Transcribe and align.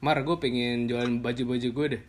Mar 0.00 0.16
gue 0.18 0.36
pengen 0.36 0.88
jualan 0.88 1.20
baju-baju 1.20 1.68
gue 1.70 1.86
deh 1.90 2.02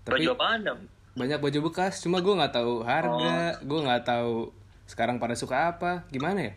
tapi 0.00 0.24
Baju 0.24 0.32
apaan 0.34 0.60
dong? 0.62 0.80
banyak 1.10 1.36
baju 1.36 1.58
bekas 1.66 2.00
cuma 2.00 2.20
gue 2.20 2.30
nggak 2.30 2.54
tahu 2.54 2.80
harga 2.82 3.58
gue 3.60 3.80
nggak 3.80 4.04
tahu 4.06 4.48
sekarang 4.86 5.16
pada 5.16 5.34
suka 5.34 5.68
apa 5.68 6.04
gimana 6.08 6.40
ya 6.42 6.54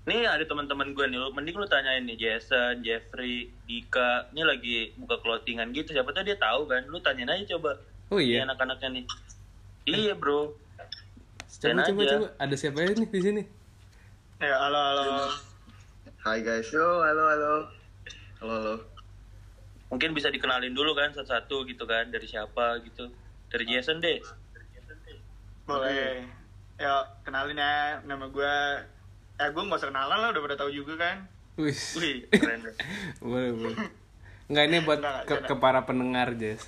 Nih 0.00 0.24
ada 0.24 0.42
teman-teman 0.42 0.90
gue 0.90 1.06
nih, 1.06 1.20
lu- 1.20 1.30
mending 1.30 1.54
lu 1.54 1.68
tanyain 1.68 2.02
nih 2.02 2.16
Jason, 2.16 2.80
Jeffrey, 2.80 3.52
Dika, 3.68 4.26
ini 4.32 4.42
lagi 4.42 4.76
buka 4.96 5.20
clothingan 5.20 5.70
gitu, 5.70 5.92
siapa 5.92 6.08
tahu 6.10 6.24
dia 6.24 6.34
tahu 6.34 6.66
kan, 6.66 6.82
lu 6.88 6.98
tanyain 6.98 7.28
aja 7.28 7.54
coba. 7.54 7.76
oh 8.08 8.16
iya 8.16 8.42
anak-anaknya 8.42 8.88
nih. 8.90 9.04
Iya 9.84 10.16
bro. 10.16 10.56
coba 11.52 11.84
coba 11.84 12.00
aja. 12.00 12.10
coba 12.16 12.26
ada 12.32 12.54
siapa 12.56 12.80
aja 12.80 12.96
nih 12.96 13.06
di 13.06 13.20
sini 13.20 13.42
Ya, 14.40 14.56
halo, 14.56 14.80
halo. 14.80 15.04
Hai 16.16 16.40
guys. 16.40 16.72
Yo, 16.72 17.04
halo, 17.04 17.24
halo. 17.28 17.54
Halo, 18.40 18.56
halo. 18.56 18.74
Mungkin 19.92 20.16
bisa 20.16 20.32
dikenalin 20.32 20.72
dulu 20.72 20.96
kan 20.96 21.12
satu-satu 21.12 21.68
gitu 21.68 21.84
kan, 21.84 22.08
dari 22.08 22.24
siapa 22.24 22.80
gitu. 22.88 23.12
Dari 23.52 23.64
Jason 23.68 24.00
deh. 24.00 24.16
Boleh. 25.68 26.24
Ya, 26.80 27.04
kenalin 27.20 27.60
ya. 27.60 28.00
Nama 28.08 28.24
gue... 28.32 28.54
Eh, 29.40 29.48
gue 29.52 29.60
gak 29.60 29.80
usah 29.84 29.92
kenalan 29.92 30.18
lah, 30.24 30.28
udah 30.32 30.40
pada 30.40 30.56
tahu 30.56 30.72
juga 30.72 30.96
kan. 30.96 31.28
Wih, 31.60 31.76
Wih, 32.00 32.24
keren 32.32 32.64
deh. 32.64 32.76
boleh 33.20 33.52
boleh 33.52 33.76
nggak 34.50 34.64
ini 34.66 34.78
buat 34.82 34.98
Nggak, 34.98 35.20
ke, 35.28 35.34
ke 35.46 35.54
para 35.60 35.84
pendengar 35.84 36.32
Jess 36.34 36.66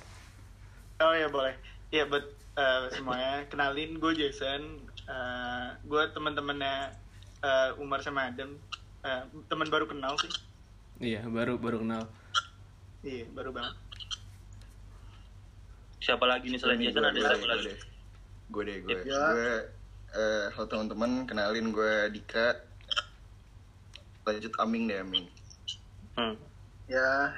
Oh 1.01 1.11
iya, 1.11 1.27
boleh. 1.27 1.57
Iya, 1.89 2.05
buat 2.07 2.23
eh, 2.55 2.81
semuanya. 2.93 3.43
Kenalin, 3.49 3.97
gue 3.97 4.13
Jason. 4.13 4.87
Eh, 5.09 5.67
gue 5.83 6.03
teman-temannya 6.13 6.95
eh, 7.43 7.81
Umar 7.81 7.99
sama 8.05 8.29
Adam. 8.29 8.55
Eh, 9.03 9.23
teman 9.51 9.67
baru 9.67 9.89
kenal 9.89 10.15
sih. 10.21 10.31
Iya 10.99 11.23
baru 11.25 11.57
baru 11.57 11.81
kenal 11.81 12.05
Iya, 13.03 13.27
baru 13.35 13.51
banget. 13.51 13.75
Siapa 15.99 16.23
lagi 16.23 16.47
nih 16.47 16.55
selain 16.55 16.79
Jason 16.79 17.03
ada 17.03 17.11
gue, 17.11 17.19
siapa 17.19 17.47
lagi? 17.51 17.67
deh. 17.67 17.77
Gue 18.47 18.63
deh, 18.63 18.79
gue. 18.79 18.95
Ya. 19.03 19.23
Gue, 19.35 19.51
eh, 20.15 20.43
halo 20.55 20.71
teman-teman, 20.71 21.27
kenalin 21.27 21.75
gue 21.75 22.15
Dika. 22.15 22.63
Lanjut 24.23 24.55
Aming 24.55 24.87
deh, 24.87 25.03
Aming. 25.03 25.27
Hmm. 26.15 26.39
Ya, 26.87 27.35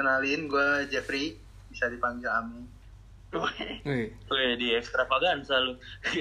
kenalin 0.00 0.48
gue 0.48 0.88
Jeffrey, 0.88 1.36
bisa 1.68 1.92
dipanggil 1.92 2.32
Ami. 2.32 2.64
Wih, 3.84 4.56
di 4.56 4.72
ekstravaganza 4.72 5.60
lu. 5.60 5.76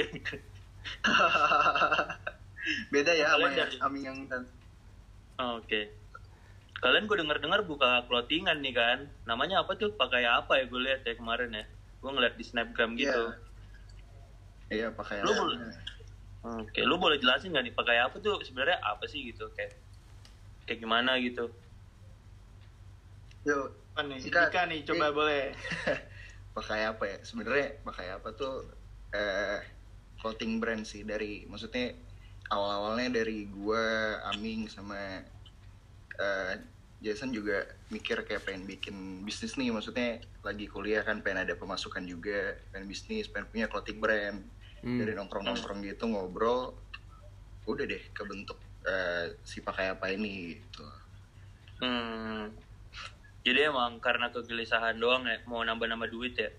Beda 2.91 3.15
ya 3.15 3.31
sama 3.31 3.47
Kalian 3.51 3.95
yang 3.99 4.27
dan 4.27 4.43
Oke. 5.39 6.00
Kalian 6.81 7.05
gue 7.05 7.17
denger-dengar 7.21 7.61
buka 7.69 8.09
clothingan 8.09 8.57
nih 8.65 8.73
kan. 8.73 8.99
Namanya 9.29 9.61
apa 9.61 9.77
tuh? 9.77 9.93
Pakai 9.93 10.25
apa 10.25 10.57
ya 10.57 10.65
gue 10.65 10.81
lihat 10.81 11.05
ya 11.05 11.13
kemarin 11.13 11.53
ya. 11.53 11.65
Gue 12.01 12.09
ngeliat 12.09 12.33
di 12.35 12.43
snapgram 12.43 12.97
gitu. 12.97 13.37
Iya, 14.73 14.89
pakai 14.97 15.21
Lu 15.21 15.31
boleh. 15.37 15.61
Oke, 16.41 16.81
lu 16.81 16.97
boleh 16.97 17.21
jelasin 17.21 17.53
nggak 17.53 17.69
nih 17.69 17.75
pakai 17.77 18.01
apa 18.01 18.17
tuh 18.17 18.41
sebenarnya 18.41 18.81
apa 18.81 19.05
sih 19.05 19.29
gitu 19.29 19.45
kayak 19.53 19.77
kayak 20.65 20.81
gimana 20.81 21.21
gitu. 21.21 21.53
Yuk, 23.45 23.69
Apa 23.93 24.01
nih? 24.09 24.17
Dika, 24.25 24.49
Dika 24.49 24.61
nih, 24.65 24.79
coba 24.81 25.05
eh. 25.05 25.11
boleh. 25.13 25.43
pakai 26.57 26.89
apa 26.89 27.03
ya? 27.05 27.17
Sebenarnya 27.21 27.77
pakai 27.85 28.07
apa 28.09 28.33
tuh 28.33 28.65
eh 29.13 29.61
clothing 30.17 30.57
brand 30.57 30.81
sih 30.81 31.05
dari 31.05 31.45
maksudnya 31.45 31.93
awal-awalnya 32.49 33.21
dari 33.21 33.45
gue 33.45 33.85
Aming 34.33 34.65
sama 34.65 35.21
eh, 36.21 36.53
Jason 37.01 37.33
juga 37.33 37.65
mikir 37.89 38.21
kayak 38.27 38.45
pengen 38.45 38.63
bikin 38.69 38.95
bisnis 39.25 39.57
nih 39.57 39.73
maksudnya 39.73 40.21
lagi 40.45 40.65
kuliah 40.69 41.01
kan 41.01 41.17
pengen 41.25 41.49
ada 41.49 41.55
pemasukan 41.57 42.03
juga 42.05 42.53
pengen 42.69 42.85
bisnis 42.85 43.25
pengen 43.33 43.47
punya 43.51 43.65
clothing 43.71 43.99
brand 44.03 44.39
Hmm. 44.81 44.97
dari 44.97 45.13
nongkrong-nongkrong 45.13 45.85
gitu 45.85 46.09
ngobrol 46.09 46.61
udah 47.69 47.85
deh 47.85 48.03
kebentuk 48.17 48.57
eh, 48.85 49.25
si 49.45 49.61
pakai 49.61 49.93
apa 49.93 50.09
ini 50.09 50.57
gitu 50.57 50.85
Hmm. 51.81 52.53
Jadi 53.45 53.59
emang 53.71 53.97
karena 54.05 54.27
kegelisahan 54.35 54.95
doang 55.01 55.23
ya 55.25 55.37
mau 55.49 55.61
nambah-nambah 55.65 56.09
duit 56.13 56.33
ya. 56.37 56.49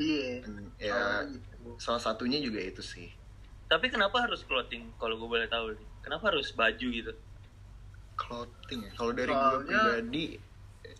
iya. 0.00 0.42
Dan, 0.42 0.54
ya 0.80 0.92
Oh, 0.94 1.20
gitu. 1.30 1.56
salah 1.84 2.02
satunya 2.02 2.38
juga 2.42 2.60
itu 2.62 2.82
sih 2.82 3.08
Tapi 3.70 3.86
kenapa 3.88 4.16
harus 4.24 4.44
clothing 4.44 4.92
kalau 5.00 5.16
gue 5.16 5.28
boleh 5.34 5.48
tahu 5.48 5.66
nih? 5.78 5.88
Kenapa 6.04 6.24
harus 6.30 6.52
baju 6.52 6.86
gitu? 6.98 7.12
Clothing 8.22 8.80
ya 8.80 8.90
kalau 8.94 9.12
dari 9.12 9.28
gue 9.28 9.58
pribadi 9.64 10.24
eh, 10.84 10.96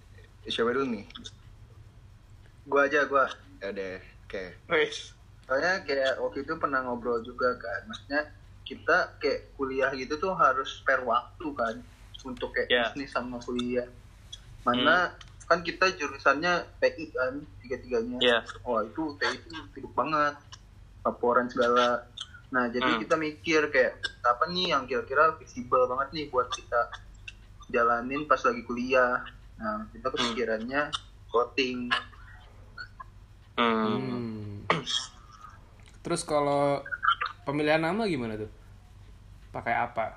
siapa 0.46 0.70
dulu 0.70 0.86
nih 0.90 1.06
Gue 2.62 2.80
aja, 2.80 3.02
gue. 3.04 3.24
ya 3.58 3.68
deh 3.70 3.98
oke 4.22 4.42
Wes. 4.68 5.14
Soalnya 5.42 5.82
kayak 5.82 6.18
waktu 6.18 6.42
itu 6.42 6.54
pernah 6.56 6.80
ngobrol 6.80 7.18
juga 7.20 7.54
kan. 7.56 7.82
Maksudnya 7.84 8.22
kita 8.62 9.18
kayak 9.18 9.52
kuliah 9.52 9.90
gitu 9.92 10.14
tuh 10.16 10.32
harus 10.32 10.78
spare 10.78 11.02
waktu 11.02 11.46
kan. 11.52 11.74
Untuk 12.22 12.50
kayak 12.52 12.68
Ya. 12.68 12.82
bisnis 12.86 13.10
sama 13.10 13.36
kuliah. 13.38 13.86
Mana 14.62 15.10
kan 15.42 15.60
kita 15.60 15.90
jurusannya 15.92 16.78
TI 16.78 17.10
kan, 17.10 17.34
tiga-tiganya. 17.60 18.18
Iya. 18.18 18.38
wah 18.62 18.80
itu 18.80 19.02
TI 19.16 19.36
itu 19.36 19.48
sibuk 19.68 19.92
banget 19.92 20.38
laporan 21.02 21.44
segala 21.46 22.06
nah 22.48 22.68
jadi 22.68 22.84
Hmm. 22.86 23.00
kita 23.00 23.14
mikir 23.16 23.60
kayak 23.68 23.96
apa 24.22 24.44
nih 24.46 24.70
yang 24.70 24.84
kira-kira 24.84 25.34
fleksibel 25.34 25.84
banget 25.86 26.08
nih 26.12 26.24
buat 26.28 26.46
kita 26.48 26.80
jalanin 27.72 28.28
pas 28.28 28.38
lagi 28.38 28.62
kuliah 28.62 29.24
nah 29.56 29.88
kita 29.90 30.06
kepikirannya 30.12 30.92
clothing 31.28 31.88
Hmm. 33.52 33.84
Hmm. 33.84 34.64
Terus 36.00 36.24
kalau 36.24 36.80
pemilihan 37.44 37.84
nama 37.84 38.08
gimana 38.08 38.40
tuh? 38.40 38.48
Pakai 39.52 39.76
apa? 39.76 40.16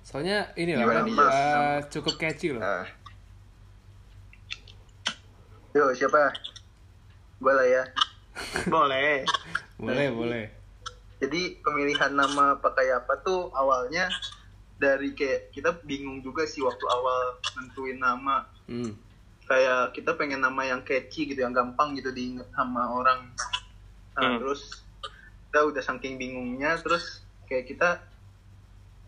Soalnya 0.00 0.48
ini 0.56 0.74
lah, 0.74 1.04
eh, 1.04 1.78
cukup 1.92 2.16
catchy 2.16 2.56
loh. 2.56 2.64
Ah, 2.64 2.88
yuk 5.70 5.94
siapa 5.94 6.34
gue 7.38 7.52
lah 7.52 7.66
ya 7.68 7.82
Boleh. 8.72 9.22
Boleh, 9.78 10.08
boleh. 10.10 10.44
jadi 11.20 11.60
pemilihan 11.60 12.16
nama 12.16 12.56
pakai 12.58 12.96
apa 12.96 13.12
tuh 13.20 13.52
awalnya 13.52 14.08
dari 14.80 15.12
kayak 15.12 15.52
kita 15.52 15.76
bingung 15.84 16.24
juga 16.24 16.48
sih 16.48 16.64
waktu 16.64 16.84
awal 16.88 17.36
nentuin 17.60 18.00
nama. 18.00 18.48
Hmm. 18.64 18.96
kayak 19.50 19.98
kita 19.98 20.14
pengen 20.14 20.46
nama 20.46 20.62
yang 20.62 20.86
catchy 20.86 21.26
gitu 21.26 21.42
yang 21.42 21.50
gampang 21.50 21.98
gitu 21.98 22.14
diinget 22.14 22.46
sama 22.54 22.86
orang. 22.86 23.34
Nah, 24.14 24.22
Hmm. 24.22 24.38
terus 24.38 24.86
kita 25.50 25.66
udah 25.66 25.82
saking 25.82 26.22
bingungnya 26.22 26.78
terus 26.78 27.26
kayak 27.50 27.66
kita 27.66 27.98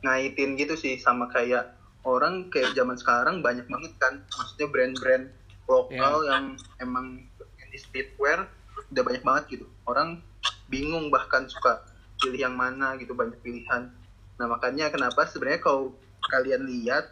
ngaitin 0.02 0.58
gitu 0.58 0.74
sih 0.74 0.98
sama 0.98 1.30
kayak 1.30 1.78
orang 2.02 2.50
kayak 2.50 2.74
zaman 2.74 2.98
sekarang 2.98 3.38
banyak 3.38 3.62
banget 3.70 3.94
kan. 4.02 4.18
Maksudnya 4.34 4.66
brand-brand 4.66 5.30
lokal 5.70 6.26
yang 6.26 6.44
emang 6.82 7.22
di 7.70 7.78
streetwear 7.78 8.50
udah 8.90 9.02
banyak 9.06 9.22
banget 9.22 9.44
gitu. 9.46 9.66
Orang 9.86 10.26
bingung 10.66 11.06
bahkan 11.06 11.46
suka 11.46 11.86
pilih 12.18 12.50
yang 12.50 12.58
mana 12.58 12.98
gitu 12.98 13.14
banyak 13.14 13.38
pilihan 13.46 13.94
nah 14.40 14.46
makanya 14.48 14.88
kenapa 14.90 15.28
sebenarnya 15.28 15.60
kalau 15.62 15.94
kalian 16.28 16.64
lihat 16.66 17.10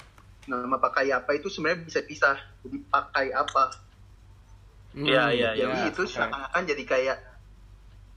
nama 0.48 0.80
pakai 0.80 1.12
apa 1.14 1.36
itu 1.36 1.46
sebenarnya 1.52 1.84
bisa 1.86 2.00
pisah. 2.02 2.36
Jadi 2.64 2.76
pakai 2.90 3.30
apa? 3.30 3.70
Hmm, 4.90 5.06
Iya, 5.06 5.24
iya, 5.30 5.48
jadi 5.54 5.78
ya, 5.86 5.90
itu 5.94 6.02
seakan-akan 6.08 6.62
jadi 6.66 6.84
kayak 6.84 7.18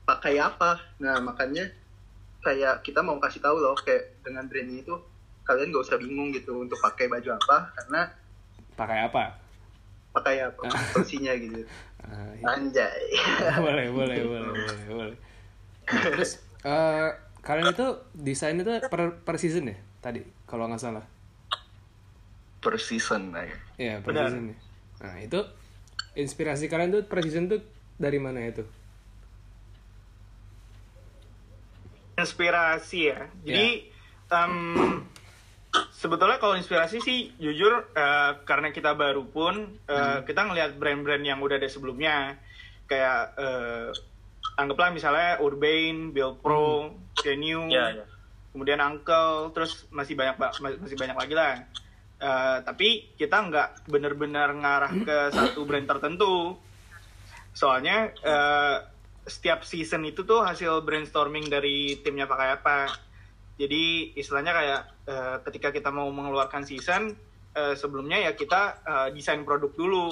pakai 0.07 0.41
apa? 0.41 0.81
Nah 1.03 1.21
makanya 1.21 1.69
kayak 2.41 2.81
kita 2.83 3.05
mau 3.05 3.21
kasih 3.21 3.39
tahu 3.39 3.61
loh 3.61 3.77
kayak 3.77 4.19
dengan 4.25 4.49
brand 4.49 4.67
ini 4.67 4.81
tuh 4.83 4.99
kalian 5.43 5.71
gak 5.75 5.85
usah 5.85 5.99
bingung 5.99 6.31
gitu 6.31 6.55
untuk 6.59 6.79
pakai 6.79 7.07
baju 7.11 7.35
apa 7.35 7.71
karena 7.77 8.01
Pakai 8.73 8.99
apa? 9.05 9.23
pakai 10.13 10.35
apa? 10.45 10.61
Porsinya 10.93 11.33
gitu. 11.37 11.63
Ah, 12.03 12.35
iya. 12.35 12.45
anjay. 12.51 13.03
Boleh, 13.63 13.87
boleh, 13.87 14.19
boleh, 14.27 14.53
boleh, 14.59 14.85
boleh. 14.91 15.17
Nah, 15.87 16.03
terus 16.13 16.35
eh, 16.67 17.09
kalian 17.43 17.75
itu 17.75 17.87
desain 18.15 18.55
itu 18.55 18.71
per, 18.87 19.19
per 19.19 19.35
season 19.35 19.75
ya 19.75 19.77
tadi 19.99 20.23
kalau 20.47 20.67
nggak 20.71 20.81
salah. 20.81 21.05
per 22.63 22.79
season 22.79 23.35
ya. 23.35 23.43
Iya, 23.75 23.95
per 23.99 24.15
Benar. 24.15 24.31
season 24.31 24.43
ya. 24.55 24.57
Nah, 25.03 25.15
itu 25.19 25.39
inspirasi 26.15 26.71
kalian 26.71 26.95
tuh 26.95 27.03
per 27.03 27.19
season 27.19 27.51
tuh 27.51 27.59
dari 27.99 28.23
mana 28.23 28.39
itu? 28.39 28.63
inspirasi 32.13 32.99
ya. 33.09 33.25
Jadi 33.41 33.89
em, 34.29 34.55
sebetulnya 35.93 36.37
kalau 36.37 36.53
inspirasi 36.53 37.01
sih 37.01 37.33
jujur 37.41 37.89
eh, 37.97 38.31
karena 38.45 38.69
kita 38.69 38.93
baru 38.93 39.25
pun 39.25 39.77
eh, 39.89 40.19
kita 40.25 40.45
ngelihat 40.45 40.77
brand-brand 40.77 41.25
yang 41.25 41.41
udah 41.41 41.57
ada 41.57 41.69
sebelumnya 41.69 42.37
kayak 42.85 43.33
eh, 43.37 43.89
anggaplah 44.55 44.89
misalnya 44.93 45.39
Urbane, 45.39 46.13
Bill 46.13 46.37
Pro, 46.37 46.93
Genu, 47.17 47.69
Iya, 47.69 48.01
iya. 48.01 48.05
kemudian 48.51 48.79
Uncle, 48.79 49.49
terus 49.51 49.85
masih 49.89 50.13
banyak 50.13 50.35
ba- 50.37 50.53
masih 50.59 50.97
banyak 50.97 51.17
lagi 51.17 51.33
lah. 51.33 51.53
Eh, 52.23 52.57
tapi 52.63 53.11
kita 53.19 53.35
nggak 53.49 53.91
bener-bener 53.91 54.53
ngarah 54.55 54.93
ke 54.95 55.17
satu 55.33 55.67
brand 55.67 55.83
tertentu. 55.83 56.55
Soalnya 57.51 58.09
eh, 58.15 58.77
setiap 59.23 59.63
season 59.63 60.03
itu 60.03 60.23
tuh 60.23 60.43
hasil 60.43 60.83
brainstorming 60.83 61.47
dari 61.47 61.99
timnya 61.99 62.27
pakai 62.27 62.49
apa. 62.55 62.91
Jadi 63.59 64.15
istilahnya 64.15 64.53
kayak 64.55 64.81
eh, 65.05 65.35
ketika 65.49 65.69
kita 65.69 65.89
mau 65.91 66.07
mengeluarkan 66.09 66.63
season, 66.63 67.11
eh, 67.53 67.75
sebelumnya 67.75 68.23
ya 68.23 68.31
kita 68.33 68.61
eh, 68.83 69.07
desain 69.11 69.43
produk 69.43 69.71
dulu. 69.75 70.07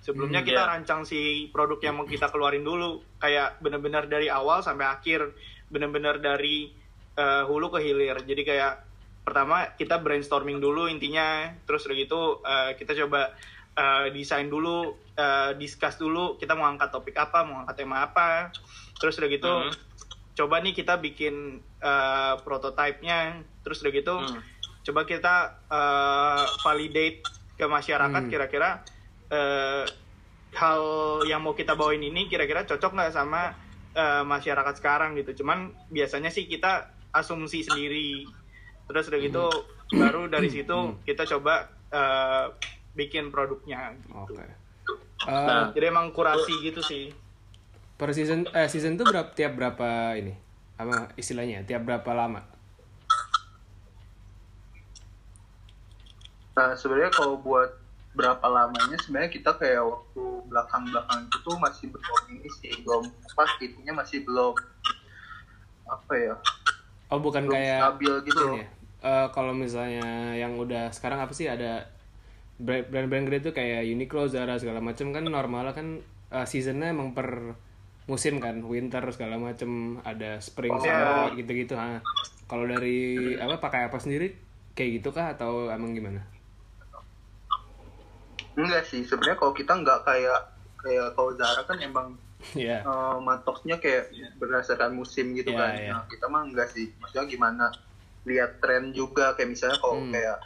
Sebelumnya 0.00 0.40
Hmm, 0.40 0.48
kita 0.48 0.62
iya. 0.64 0.70
rancang 0.70 1.04
si 1.04 1.20
produk 1.48 1.76
yang 1.78 1.94
mau 1.94 2.08
kita 2.08 2.32
keluarin 2.32 2.64
dulu. 2.64 3.04
Kayak 3.16 3.60
bener-bener 3.60 4.08
dari 4.08 4.26
awal 4.26 4.60
sampai 4.60 4.88
akhir. 4.88 5.28
Bener-bener 5.68 6.18
dari 6.18 6.72
eh, 7.12 7.42
hulu 7.44 7.68
ke 7.68 7.84
hilir. 7.84 8.16
Jadi 8.24 8.42
kayak 8.42 8.80
pertama 9.20 9.76
kita 9.76 10.00
brainstorming 10.00 10.56
dulu 10.56 10.88
intinya. 10.88 11.52
Terus 11.62 11.84
udah 11.84 11.96
gitu 11.96 12.20
eh, 12.40 12.70
kita 12.74 12.96
coba 12.96 13.36
eh, 13.70 14.06
desain 14.10 14.48
dulu, 14.48 14.88
eh, 15.14 15.52
discuss 15.54 15.94
dulu. 15.94 16.34
Kita 16.34 16.56
mau 16.56 16.64
angkat 16.64 16.88
topik 16.90 17.14
apa, 17.14 17.44
mau 17.44 17.60
angkat 17.60 17.76
tema 17.76 18.02
apa. 18.02 18.48
Terus 18.96 19.20
udah 19.20 19.28
gitu 19.28 19.52
Hmm. 19.52 19.72
coba 20.32 20.64
nih 20.64 20.72
kita 20.72 20.96
bikin 20.96 21.60
eh, 21.60 22.34
prototype-nya. 22.40 23.36
Terus 23.60 23.84
udah 23.84 23.92
gitu 23.92 24.14
Hmm. 24.16 24.40
coba 24.80 25.04
kita 25.04 25.34
eh, 25.68 26.44
validate 26.64 27.20
ke 27.54 27.68
masyarakat 27.68 28.22
Hmm. 28.24 28.32
Eh, 29.30 29.84
hal 30.50 30.82
yang 31.30 31.40
mau 31.40 31.54
kita 31.54 31.78
bawain 31.78 32.02
ini 32.02 32.26
kira-kira 32.26 32.66
cocok 32.66 32.92
nggak 32.94 33.14
sama 33.14 33.54
eh, 33.94 34.22
masyarakat 34.26 34.74
sekarang 34.76 35.14
gitu 35.16 35.42
cuman 35.42 35.70
biasanya 35.88 36.28
sih 36.28 36.50
kita 36.50 36.90
asumsi 37.10 37.62
sendiri 37.62 38.26
terus 38.90 39.06
udah 39.06 39.20
gitu 39.22 39.44
baru 39.94 40.26
dari 40.26 40.50
situ 40.50 40.74
Hmm. 40.74 40.98
kita 41.06 41.26
coba 41.26 41.70
eh, 41.90 42.46
bikin 42.94 43.30
produknya 43.30 43.94
gitu. 43.98 44.14
Oke. 44.14 44.42
Nah. 45.26 45.70
Eh, 45.70 45.78
jadi 45.78 45.94
emang 45.94 46.10
kurasi 46.10 46.54
gitu 46.62 46.82
sih 46.82 47.14
per 48.00 48.16
season 48.16 48.48
eh 48.56 48.64
season 48.64 48.96
tuh 48.96 49.04
berapa 49.04 49.28
tiap 49.36 49.60
berapa 49.60 50.16
ini? 50.16 50.32
Apa 50.80 51.12
istilahnya? 51.20 51.60
Tiap 51.68 51.84
berapa 51.84 52.10
lama? 52.16 52.40
Nah, 56.56 56.72
sebenarnya 56.76 57.12
kalau 57.12 57.36
buat 57.36 57.79
berapa 58.10 58.42
lamanya 58.42 58.98
sebenarnya 58.98 59.30
kita 59.30 59.54
kayak 59.54 59.86
waktu 59.86 60.22
belakang-belakang 60.50 61.30
itu 61.30 61.36
tuh 61.46 61.56
masih 61.62 61.86
belum 61.94 62.22
ini 62.34 62.48
sih, 62.58 62.72
belum 62.82 63.06
pas 63.38 63.50
itunya 63.62 63.94
masih 63.94 64.26
belum 64.26 64.54
apa 65.86 66.14
ya? 66.18 66.34
Oh, 67.10 67.18
bukan 67.18 67.46
Belum 67.46 67.54
kayak 67.54 67.78
stabil 67.82 68.14
gitu 68.26 68.44
ya. 68.58 68.66
Eh, 69.00 69.26
kalau 69.32 69.54
misalnya 69.54 70.36
yang 70.36 70.58
udah 70.58 70.90
sekarang 70.90 71.22
apa 71.22 71.32
sih 71.32 71.46
ada 71.46 71.86
brand- 72.58 72.86
brand-brand 72.90 73.26
gede 73.30 73.50
tuh 73.50 73.54
kayak 73.54 73.86
Uniqlo, 73.86 74.26
Zara 74.26 74.58
segala 74.58 74.82
macam 74.82 75.10
kan 75.14 75.24
normalnya 75.24 75.72
kan 75.72 76.02
eh, 76.30 76.46
seasonnya 76.46 76.90
emang 76.94 77.14
per 77.14 77.54
musim 78.10 78.42
kan, 78.42 78.58
winter 78.66 79.06
segala 79.14 79.38
macam, 79.38 80.02
ada 80.02 80.42
spring, 80.42 80.74
Oh, 80.74 80.82
summer 80.82 81.30
iya. 81.30 81.38
gitu-gitu. 81.38 81.78
Ha. 81.78 82.02
Kalau 82.50 82.66
dari 82.66 83.38
apa 83.38 83.62
pakai 83.62 83.86
apa 83.86 84.02
sendiri 84.02 84.34
kayak 84.74 84.98
gitu 84.98 85.14
kah 85.14 85.30
atau 85.38 85.70
emang 85.70 85.94
gimana? 85.94 86.18
Enggak 88.62 88.84
sih, 88.84 89.00
sebenarnya 89.02 89.36
kalau 89.36 89.52
kita 89.52 89.72
nggak 89.74 90.00
kayak 90.02 90.40
kayak 90.76 91.08
kalau 91.12 91.30
Zara 91.34 91.62
kan 91.62 91.78
emang 91.78 92.08
Ya. 92.52 92.80
eh, 92.80 93.16
matoknya 93.20 93.76
kayak 93.76 94.08
berdasarkan 94.36 94.92
musim 94.92 95.32
gitu 95.34 95.52
Iya, 95.52 95.58
kan. 95.58 95.70
iya. 95.74 95.92
Nah, 95.92 96.04
kita 96.06 96.26
mah 96.26 96.42
enggak 96.42 96.68
sih. 96.68 96.88
Maksudnya 96.96 97.24
gimana? 97.26 97.68
Lihat 98.22 98.60
tren 98.60 98.90
juga 98.90 99.32
kayak 99.34 99.50
misalnya 99.50 99.76
kalau 99.76 99.96
Hmm. 99.98 100.08
kayak 100.10 100.38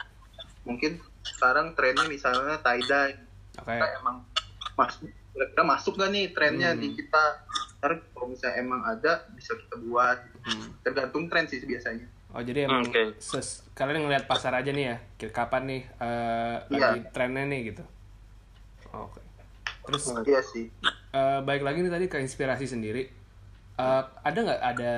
mungkin 0.61 0.91
sekarang 1.21 1.71
trennya 1.73 2.03
misalnya 2.05 2.57
tie 2.57 2.81
dye. 2.81 3.15
Oke. 3.57 3.71
Kita 3.71 3.87
emang 3.97 4.27
mas 4.73 4.91
kira-kira 5.31 5.63
masuk 5.65 5.95
gak 5.95 6.09
nih 6.09 6.31
trennya 6.31 6.71
Hmm. 6.71 6.79
di 6.79 6.87
kita? 6.93 7.23
Ntar 7.77 7.91
kalau 8.11 8.27
misalnya 8.29 8.55
emang 8.57 8.81
ada 8.81 9.11
bisa 9.31 9.55
kita 9.55 9.75
buat. 9.81 10.17
Hmm. 10.41 10.67
Tergantung 10.81 11.27
tren 11.27 11.45
sih 11.45 11.59
biasanya. 11.59 12.07
Oh 12.29 12.43
jadi 12.43 12.67
emang 12.67 12.83
Oke. 12.83 13.15
ses- 13.17 13.63
kalian 13.71 14.03
ngeliat 14.03 14.25
pasar 14.25 14.51
aja 14.51 14.67
nih 14.67 14.85
ya, 14.85 14.97
kira 15.15 15.31
kapan 15.33 15.63
nih 15.65 15.81
eh, 15.95 16.57
Iya. 16.67 16.79
lagi 16.91 16.99
trennya 17.09 17.43
nih 17.45 17.61
gitu. 17.71 17.83
Oke. 18.95 19.19
Terus 19.85 20.03
Iya 20.23 20.41
sih. 20.41 20.65
eh, 21.11 21.39
baik 21.43 21.61
lagi 21.61 21.83
nih 21.83 21.91
tadi 21.91 22.05
ke 22.07 22.17
inspirasi 22.17 22.65
sendiri. 22.65 23.03
Eh, 23.75 24.03
ada 24.23 24.39
nggak 24.39 24.61
ada 24.61 24.93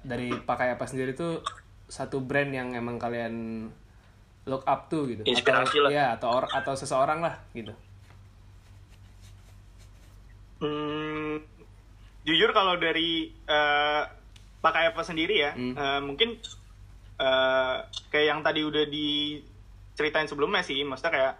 dari 0.00 0.32
pakai 0.32 0.72
apa 0.72 0.88
sendiri 0.88 1.12
tuh 1.12 1.44
satu 1.84 2.18
brand 2.18 2.48
yang 2.48 2.72
emang 2.72 2.96
kalian 2.96 3.68
look 4.44 4.64
up 4.64 4.88
to 4.88 5.04
gitu? 5.06 5.22
Inspirasi 5.22 5.76
atau, 5.76 5.84
lah. 5.84 5.90
Ya 5.92 6.04
atau 6.12 6.28
or- 6.32 6.50
atau 6.50 6.72
seseorang 6.74 7.20
lah 7.20 7.36
gitu. 7.52 7.72
Hmm, 10.58 11.44
jujur 12.24 12.50
kalau 12.50 12.80
dari 12.80 13.28
eh, 13.28 14.02
pakai 14.58 14.88
apa 14.88 15.04
sendiri 15.04 15.36
ya, 15.36 15.52
Hmm. 15.52 15.74
eh, 15.76 16.00
mungkin 16.00 16.40
eh, 17.14 17.76
kayak 18.10 18.26
yang 18.26 18.40
tadi 18.40 18.64
udah 18.64 18.88
diceritain 18.88 20.26
sebelumnya 20.26 20.64
sih, 20.64 20.80
maksudnya 20.82 21.12
kayak 21.12 21.32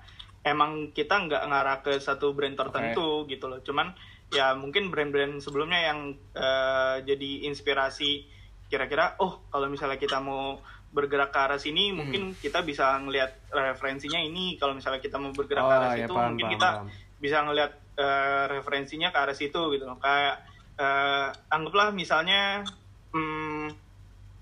emang 0.45 0.93
kita 0.93 1.25
nggak 1.25 1.43
ngarah 1.43 1.79
ke 1.81 1.97
satu 1.99 2.31
brand 2.31 2.53
tertentu 2.55 3.25
gitu 3.27 3.49
loh. 3.49 3.59
Cuman 3.59 3.97
ya 4.29 4.53
mungkin 4.53 4.89
brand-brand 4.89 5.41
sebelumnya 5.41 5.81
yang 5.85 5.99
eh, 6.33 6.97
jadi 7.03 7.49
inspirasi 7.49 8.29
kira-kira, 8.69 9.17
oh 9.19 9.45
kalau 9.49 9.67
misalnya 9.67 9.97
kita 9.97 10.19
mau 10.19 10.59
bergerak 10.91 11.31
ke 11.31 11.39
arah 11.41 11.59
sini, 11.59 11.91
Hmm. 11.91 11.97
mungkin 12.05 12.23
kita 12.35 12.63
bisa 12.63 12.95
ngelihat 12.99 13.51
referensinya 13.51 14.19
ini. 14.19 14.55
Kalau 14.57 14.75
misalnya 14.75 14.99
kita 14.99 15.19
mau 15.19 15.31
bergerak 15.31 15.61
ke 15.61 15.67
Oh 15.67 15.75
arah 15.75 15.93
ya 15.93 16.07
situ, 16.07 16.15
paham 16.15 16.29
mungkin 16.31 16.47
paham. 16.47 16.55
kita 16.55 16.69
paham. 16.71 16.87
bisa 17.19 17.37
ngelihat 17.43 17.73
eh, 17.95 18.45
referensinya 18.51 19.09
ke 19.09 19.19
arah 19.19 19.35
situ 19.35 19.61
gitu 19.71 19.85
loh 19.85 19.97
kayak 19.97 20.43
eh, 20.75 21.29
anggaplah 21.49 21.91
misalnya 21.91 22.67
hmm, 23.11 23.71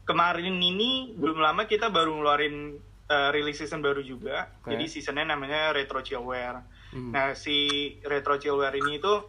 kemarin 0.02 0.56
ini 0.56 1.12
belum 1.14 1.36
lama 1.36 1.64
kita 1.64 1.88
baru 1.88 2.16
ngeluarin 2.16 2.74
eh, 3.12 3.28
rilis 3.36 3.60
season 3.60 3.84
baru 3.84 4.00
juga. 4.00 4.48
Oke. 4.64 4.72
jadi 4.72 4.84
seasonnya 4.88 5.36
namanya 5.36 5.76
retro 5.76 6.00
chillware. 6.00 6.64
Hmm. 6.92 7.08
nah 7.08 7.32
si 7.32 7.88
retro 8.04 8.36
chillware 8.36 8.76
ini 8.76 9.00
tuh 9.00 9.24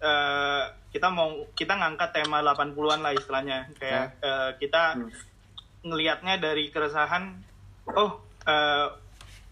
eh, 0.00 0.64
kita 0.92 1.08
mau 1.08 1.48
kita 1.56 1.76
ngangkat 1.76 2.12
tema 2.12 2.44
80-an 2.44 3.00
lah 3.00 3.12
istilahnya. 3.16 3.72
Kayak 3.80 4.20
eh, 4.20 4.50
kita 4.60 5.00
ngelihatnya 5.82 6.38
dari 6.38 6.68
keresahan 6.68 7.40
oh 7.96 8.20
eh, 8.44 8.88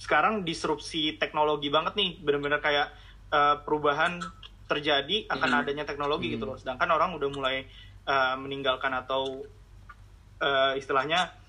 sekarang 0.00 0.44
disrupsi 0.44 1.16
teknologi 1.16 1.72
banget 1.72 1.96
nih. 1.96 2.20
Bener-bener 2.20 2.60
kayak 2.60 2.92
eh, 3.32 3.56
perubahan 3.64 4.20
terjadi 4.70 5.26
akan 5.26 5.50
adanya 5.64 5.82
teknologi 5.82 6.30
gitu 6.36 6.46
loh. 6.46 6.54
Sedangkan 6.54 6.88
orang 6.92 7.16
udah 7.16 7.28
mulai 7.32 7.64
eh, 8.06 8.34
meninggalkan 8.36 8.92
atau 8.94 9.44
eh, 10.40 10.72
istilahnya 10.80 11.39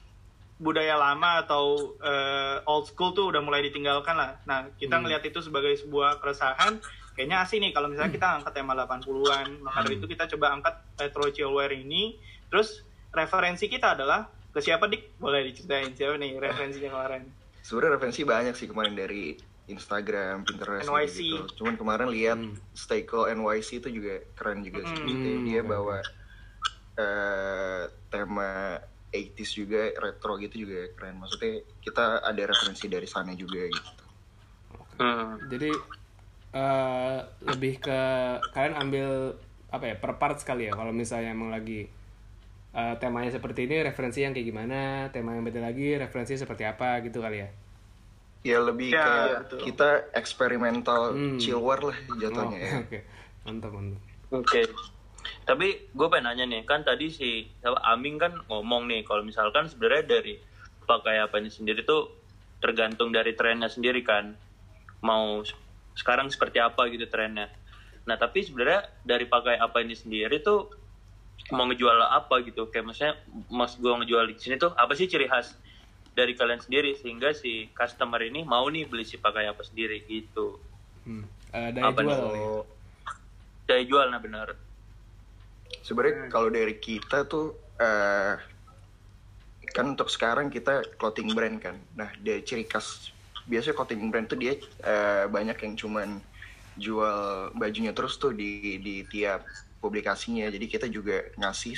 budaya 0.61 0.93
lama 0.93 1.41
atau 1.41 1.97
eh, 1.97 2.61
old 2.63 2.85
school 2.85 3.11
tuh 3.11 3.33
udah 3.33 3.41
mulai 3.41 3.65
ditinggalkan 3.65 4.13
lah. 4.13 4.37
Nah, 4.45 4.69
kita 4.77 5.01
ngelihat 5.01 5.25
itu 5.25 5.41
sebagai 5.41 5.73
sebuah 5.75 6.21
keresahan. 6.21 6.77
Kayaknya 7.11 7.37
asik 7.41 7.59
nih 7.59 7.71
kalau 7.73 7.89
misalnya 7.89 8.13
kita 8.13 8.27
angkat 8.37 8.53
tema 8.53 8.77
80-an. 8.77 9.59
Maka 9.59 9.83
dari 9.83 9.97
itu 9.97 10.05
kita 10.05 10.29
coba 10.31 10.53
angkat 10.53 10.75
retro 10.95 11.25
chillware 11.27 11.73
ini. 11.73 12.15
Terus 12.47 12.85
referensi 13.09 13.65
kita 13.65 13.97
adalah 13.97 14.29
ke 14.53 14.61
siapa 14.61 14.85
dik? 14.85 15.17
Boleh 15.17 15.43
diceritain 15.43 15.91
siapa 15.91 16.15
nih 16.15 16.37
referensinya 16.37 16.93
kemarin? 16.93 17.25
Sebenarnya 17.61 17.91
referensi 17.97 18.21
banyak 18.21 18.53
sih 18.53 18.67
kemarin 18.67 18.93
dari 18.93 19.33
Instagram, 19.65 20.43
Pinterest 20.43 20.85
NYC. 20.85 21.17
gitu. 21.17 21.63
Cuman 21.63 21.75
kemarin 21.75 22.07
lihat 22.07 22.37
Hmm. 22.37 22.53
Stay 22.71 23.01
Cool 23.03 23.31
NYC 23.31 23.81
itu 23.81 23.89
juga 23.91 24.21
keren 24.33 24.61
juga 24.61 24.83
sih. 24.83 24.97
Hmm. 24.99 25.09
Hmm, 25.09 25.43
Dia 25.43 25.61
oke, 25.61 25.67
bawa 25.67 25.97
eh, 26.93 27.81
tema 28.07 28.77
80s 29.11 29.51
juga 29.53 29.91
retro 29.99 30.39
gitu 30.39 30.63
juga 30.63 30.87
keren. 30.95 31.19
Maksudnya 31.19 31.53
kita 31.83 32.23
ada 32.23 32.41
referensi 32.47 32.87
dari 32.87 33.05
sana 33.05 33.35
juga 33.35 33.67
gitu. 33.67 34.03
Hmm. 34.97 35.35
Jadi 35.51 35.71
eh, 36.51 37.17
lebih 37.43 37.79
ke 37.79 37.99
kalian 38.51 38.75
ambil 38.77 39.07
apa 39.71 39.85
ya 39.87 39.95
per 39.95 40.19
part 40.19 40.35
sekali 40.35 40.67
ya 40.67 40.75
kalau 40.75 40.91
misalnya 40.91 41.31
emang 41.31 41.47
lagi 41.47 41.87
eh, 42.71 42.95
temanya 42.99 43.31
seperti 43.31 43.67
ini 43.67 43.83
referensi 43.83 44.23
yang 44.23 44.35
kayak 44.35 44.47
gimana 44.47 44.79
tema 45.11 45.35
yang 45.35 45.43
beda 45.43 45.63
lagi 45.63 45.95
referensi 45.95 46.35
seperti 46.35 46.63
apa 46.63 46.99
gitu 47.03 47.19
kali 47.19 47.39
ya 47.43 47.49
Ya 48.41 48.57
lebih 48.57 48.89
Ya, 48.89 49.05
kayak 49.05 49.37
betul. 49.45 49.59
kita 49.69 49.89
eksperimental 50.17 51.13
Hmm. 51.13 51.37
chillware 51.37 51.93
lah 51.93 51.97
Oh, 52.09 52.17
jatuhnya 52.17 52.57
ya. 52.57 52.71
oke 52.83 52.99
mantap 53.45 53.71
mantap 53.75 54.01
Oke. 54.31 54.61
Tapi 55.51 55.67
gue 55.91 56.07
pengen 56.07 56.31
nanya 56.31 56.47
nih, 56.47 56.63
kan 56.63 56.79
tadi 56.79 57.11
si 57.11 57.43
Aming 57.83 58.15
kan 58.15 58.31
ngomong 58.47 58.87
nih, 58.87 59.03
kalau 59.03 59.19
misalkan 59.19 59.67
sebenarnya 59.67 60.07
dari 60.07 60.39
pakai 60.87 61.19
apa 61.19 61.43
ini 61.43 61.51
sendiri 61.51 61.83
tuh 61.83 62.07
tergantung 62.63 63.11
dari 63.11 63.35
trennya 63.35 63.67
sendiri 63.67 63.99
kan. 63.99 64.31
Mau 65.03 65.43
sekarang 65.91 66.31
seperti 66.31 66.63
apa 66.63 66.87
gitu 66.87 67.03
trennya. 67.03 67.51
Nah 68.07 68.15
tapi 68.15 68.47
sebenarnya 68.47 68.87
dari 69.03 69.27
pakai 69.27 69.59
apa 69.59 69.83
ini 69.83 69.91
sendiri 69.91 70.39
tuh 70.39 70.71
mau 71.51 71.67
ngejual 71.67 71.99
apa 71.99 72.47
gitu 72.47 72.71
kayak 72.71 72.85
maksudnya 72.87 73.13
mas 73.51 73.75
gue 73.75 73.91
ngejual 73.91 74.23
di 74.31 74.39
sini 74.39 74.55
tuh 74.55 74.71
apa 74.71 74.95
sih 74.95 75.09
ciri 75.09 75.27
khas 75.27 75.51
dari 76.13 76.31
kalian 76.31 76.63
sendiri 76.63 76.95
sehingga 76.95 77.35
si 77.35 77.67
customer 77.73 78.23
ini 78.23 78.45
mau 78.45 78.63
nih 78.69 78.87
beli 78.87 79.03
si 79.03 79.19
pakai 79.19 79.51
apa 79.51 79.59
sendiri 79.61 79.99
gitu 80.07 80.61
Hmm. 81.01 81.25
Eh, 81.49 81.69
daya 81.73 81.89
Apa 81.89 82.05
jual 82.05 82.13
nih? 82.29 82.45
ya. 82.45 82.61
daya 83.65 83.83
jual 83.89 84.05
nah 84.13 84.21
benar 84.21 84.53
Sebenarnya 85.79 86.27
kalau 86.27 86.51
dari 86.51 86.75
kita 86.75 87.23
tuh 87.25 87.55
eh 87.79 88.35
kan 89.71 89.95
untuk 89.95 90.11
sekarang 90.11 90.51
kita 90.51 90.83
clothing 90.99 91.31
brand 91.31 91.57
kan. 91.63 91.79
Nah, 91.95 92.11
dari 92.19 92.43
ciri 92.43 92.67
khas 92.67 93.09
biasanya 93.47 93.73
clothing 93.73 94.11
brand 94.11 94.27
tuh 94.27 94.37
dia 94.37 94.59
eh, 94.83 95.25
banyak 95.31 95.57
yang 95.63 95.73
cuman 95.79 96.09
jual 96.75 97.51
bajunya 97.55 97.91
terus 97.95 98.19
tuh 98.19 98.35
di 98.35 98.77
di 98.83 99.07
tiap 99.07 99.47
publikasinya. 99.79 100.45
Jadi 100.51 100.65
kita 100.67 100.87
juga 100.91 101.23
ngasih 101.39 101.75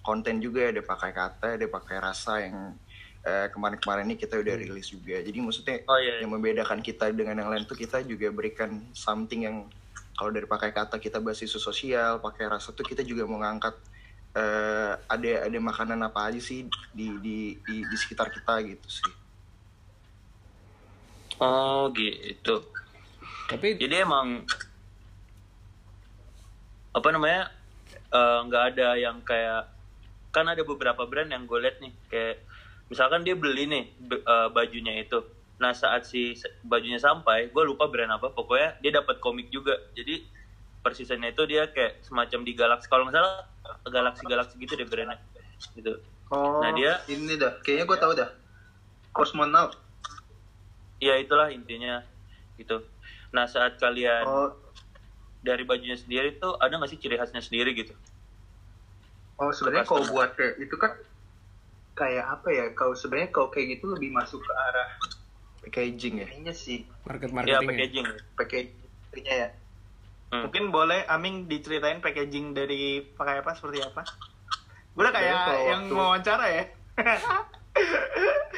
konten 0.00 0.38
juga 0.38 0.70
ada 0.70 0.80
pakai 0.84 1.10
kata, 1.12 1.48
ada 1.58 1.66
pakai 1.66 1.96
rasa 1.98 2.32
yang 2.40 2.78
eh, 3.26 3.48
kemarin-kemarin 3.50 4.06
ini 4.08 4.16
kita 4.16 4.38
udah 4.38 4.54
rilis 4.54 4.88
juga. 4.94 5.18
Jadi 5.20 5.38
maksudnya 5.42 5.76
Oh, 5.90 5.98
iya, 5.98 6.18
iya. 6.18 6.22
yang 6.24 6.32
membedakan 6.32 6.80
kita 6.80 7.10
dengan 7.10 7.42
yang 7.42 7.50
lain 7.50 7.64
tuh 7.66 7.76
kita 7.76 8.00
juga 8.06 8.30
berikan 8.30 8.84
something 8.94 9.44
yang 9.48 9.66
kalau 10.14 10.30
dari 10.30 10.46
pakai 10.46 10.70
kata 10.70 10.96
kita 11.02 11.18
bahas 11.18 11.42
isu 11.42 11.58
sosial, 11.58 12.22
pakai 12.22 12.46
rasa 12.50 12.70
tuh 12.70 12.86
kita 12.86 13.02
juga 13.02 13.26
mau 13.26 13.38
ngangkat 13.42 13.74
eh, 14.34 14.92
ada 15.14 15.30
ada 15.46 15.58
makanan 15.58 16.00
apa 16.06 16.30
aja 16.30 16.40
sih 16.42 16.66
di 16.94 17.18
di 17.18 17.38
di, 17.66 17.76
di 17.86 17.96
sekitar 17.98 18.30
kita 18.30 18.54
gitu 18.66 18.88
sih. 18.90 19.10
oh 21.42 21.90
gitu 21.94 22.56
Tapi 23.44 23.76
jadi 23.76 24.08
emang 24.08 24.48
apa 26.94 27.08
namanya 27.10 27.50
eh, 28.14 28.38
nggak 28.46 28.64
ada 28.74 28.88
yang 28.96 29.18
kayak 29.26 29.68
kan 30.34 30.46
ada 30.48 30.62
beberapa 30.62 31.04
brand 31.06 31.30
yang 31.30 31.44
gue 31.46 31.58
liat 31.60 31.76
nih 31.82 31.92
kayak 32.10 32.36
misalkan 32.88 33.26
dia 33.26 33.34
beli 33.34 33.66
nih 33.66 33.84
eh, 34.14 34.48
bajunya 34.54 35.02
itu 35.02 35.20
nah 35.64 35.72
saat 35.72 36.04
si 36.04 36.36
bajunya 36.60 37.00
sampai 37.00 37.48
gue 37.48 37.62
lupa 37.64 37.88
brand 37.88 38.12
apa 38.12 38.28
pokoknya 38.28 38.76
dia 38.84 39.00
dapat 39.00 39.16
komik 39.16 39.48
juga 39.48 39.72
jadi 39.96 40.20
persisnya 40.84 41.32
itu 41.32 41.40
dia 41.48 41.64
kayak 41.64 42.04
semacam 42.04 42.44
di 42.44 42.52
galaksi 42.52 42.84
kalau 42.84 43.08
nggak 43.08 43.16
salah 43.16 43.40
galaksi 43.88 44.22
galaksi 44.28 44.54
gitu 44.60 44.76
deh 44.76 44.84
brandnya 44.84 45.16
gitu 45.72 45.96
Oh, 46.28 46.60
Nah, 46.60 46.72
dia- 46.72 46.98
ini 47.06 47.36
dah. 47.36 47.52
Kayaknya 47.62 47.84
gue 47.86 47.98
tahu 48.00 48.12
dah. 48.12 48.30
Cosmonaut. 49.08 49.72
ya 50.98 51.16
itulah 51.16 51.48
intinya 51.48 52.00
gitu 52.56 52.80
nah 53.28 53.44
saat 53.44 53.76
kalian 53.76 54.24
Oh, 54.24 54.48
dari 55.44 55.64
bajunya 55.64 55.96
sendiri 55.96 56.36
tuh 56.36 56.56
ada 56.56 56.76
nggak 56.76 56.88
sih 56.88 56.96
ciri 56.96 57.16
khasnya 57.16 57.44
sendiri 57.44 57.76
gitu 57.76 57.92
oh 59.36 59.52
sebenarnya 59.52 59.84
kalau 59.84 60.04
buat 60.08 60.32
kayak 60.32 60.54
itu 60.60 60.76
kan 60.76 60.92
kayak 61.94 62.24
apa 62.26 62.48
ya? 62.50 62.64
Kalau 62.74 62.94
sebenarnya 62.98 63.30
kalau 63.30 63.54
kayak 63.54 63.78
gitu 63.78 63.94
lebih 63.94 64.10
masuk 64.10 64.42
ke 64.42 64.52
arah 64.52 64.88
Packaging 65.64 66.14
ya. 66.16 66.26
ininya 66.28 66.52
sih, 66.52 66.84
market 67.02 67.28
ya 67.28 67.34
marketing 67.34 67.56
ya. 67.56 67.68
packaging 67.70 68.06
packagingnya 68.36 69.34
ya. 69.34 69.48
Hmm. 70.26 70.42
Mungkin 70.44 70.64
boleh 70.68 71.06
Aming 71.06 71.46
diceritain 71.46 71.98
packaging 71.98 72.52
dari 72.52 72.82
pakai 73.00 73.40
apa 73.40 73.52
seperti 73.52 73.80
apa? 73.80 74.02
Gue 74.92 75.02
udah 75.02 75.10
kayak 75.10 75.34
yang 75.64 75.82
waktu- 75.84 75.96
wawancara 75.96 76.46
ya. 76.48 76.64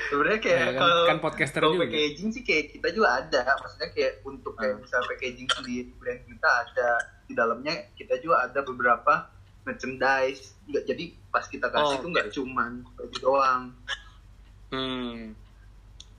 Sebenarnya 0.06 0.38
kayak 0.38 0.58
Ya, 0.58 0.66
kan- 0.68 0.76
kalau 0.78 1.04
kan 1.06 1.18
podcaster 1.20 1.60
kalau 1.60 1.74
juga. 1.74 1.84
packaging 1.86 2.28
sih 2.30 2.42
kayak 2.42 2.64
kita 2.70 2.88
juga 2.90 3.08
ada. 3.16 3.40
Maksudnya 3.56 3.88
kayak 3.90 4.12
untuk 4.22 4.52
kayak 4.54 4.74
Hmm. 4.74 4.82
misal 4.82 5.00
packaging 5.04 5.48
sendiri 5.48 5.88
brand 5.94 6.20
kita 6.22 6.48
ada 6.48 6.88
di 7.24 7.32
dalamnya 7.32 7.74
kita 7.92 8.14
juga 8.18 8.44
ada 8.44 8.60
beberapa 8.60 9.14
merchandise. 9.62 10.54
Nggak 10.64 10.84
jadi 10.86 11.04
pas 11.28 11.44
kita 11.44 11.66
kasih 11.66 11.86
Oh, 11.88 11.98
itu 11.98 12.06
nggak 12.08 12.28
cuman 12.30 12.72
baju 12.94 13.16
doang. 13.18 13.62
Hmm. 14.68 15.32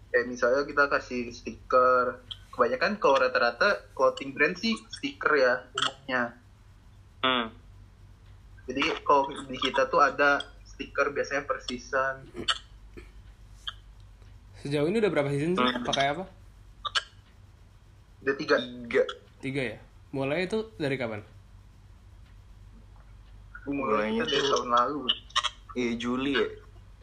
Kayak 0.07 0.25
misalnya 0.27 0.63
kita 0.63 0.83
kasih 0.87 1.29
stiker. 1.29 2.19
Kebanyakan 2.49 2.97
kalau 2.97 3.21
rata-rata 3.21 3.85
clothing 3.93 4.33
brand 4.33 4.57
sih 4.57 4.73
stiker 4.89 5.31
ya 5.33 5.53
umumnya. 5.71 6.23
Hmm. 7.21 7.45
Jadi 8.65 8.81
kalau 9.01 9.29
di 9.45 9.57
kita 9.57 9.85
tuh 9.87 10.01
ada 10.01 10.41
stiker 10.65 11.13
biasanya 11.13 11.45
per 11.45 11.61
season. 11.61 12.25
Sejauh 14.57 14.89
ini 14.89 14.97
udah 14.97 15.11
berapa 15.11 15.29
season 15.29 15.53
sih? 15.53 15.61
Hmm. 15.61 15.85
Pakai 15.85 16.17
apa? 16.17 16.25
Ada 18.25 18.33
tiga. 18.35 18.57
Tiga. 18.57 19.03
Tiga 19.39 19.61
ya. 19.75 19.77
Mulai 20.09 20.49
itu 20.49 20.73
dari 20.75 20.97
kapan? 20.97 21.21
Mulainya 23.67 24.23
dari 24.23 24.39
tuh- 24.39 24.49
tahun 24.55 24.69
lalu. 24.71 24.99
Iya 25.77 25.91
Juli 25.99 26.33
ya. 26.33 26.47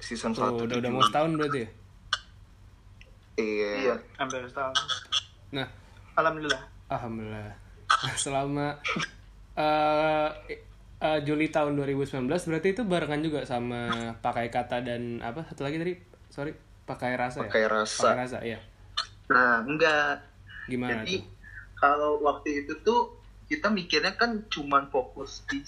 Season 0.03 0.35
Tuh, 0.35 0.51
1 0.51 0.67
udah 0.67 0.77
udah 0.83 0.91
mau 0.91 1.05
setahun 1.07 1.31
berarti 1.39 1.59
ya. 1.63 1.69
Iya. 3.35 3.71
Iya. 3.81 3.95
Hampir 4.17 4.47
setahun. 4.47 4.75
Nah, 5.51 5.67
Alhamdulillah. 6.15 6.63
alhamdulillah. 6.87 7.55
Selama 8.23 8.79
eh 9.55 10.29
eh, 10.99 11.19
Juli 11.23 11.51
tahun 11.51 11.75
2019 11.77 12.27
berarti 12.27 12.69
itu 12.71 12.83
barengan 12.83 13.21
juga 13.21 13.41
sama 13.45 14.15
pakai 14.19 14.49
kata 14.49 14.83
dan 14.83 15.19
apa 15.21 15.43
satu 15.47 15.67
lagi 15.67 15.79
tadi? 15.79 15.95
Sorry, 16.31 16.55
pakai 16.85 17.15
rasa 17.15 17.43
ya. 17.43 17.51
Pakai 17.51 17.65
rasa. 17.67 18.01
Pakai 18.03 18.19
rasa, 18.19 18.39
iya. 18.43 18.59
Nah, 19.31 19.63
enggak. 19.63 20.23
Gimana 20.67 21.03
Jadi 21.03 21.21
tuh? 21.21 21.25
kalau 21.77 22.19
waktu 22.23 22.65
itu 22.65 22.73
tuh 22.81 23.21
kita 23.45 23.69
mikirnya 23.69 24.17
kan 24.17 24.41
cuman 24.49 24.89
fokus 24.89 25.45
di 25.47 25.61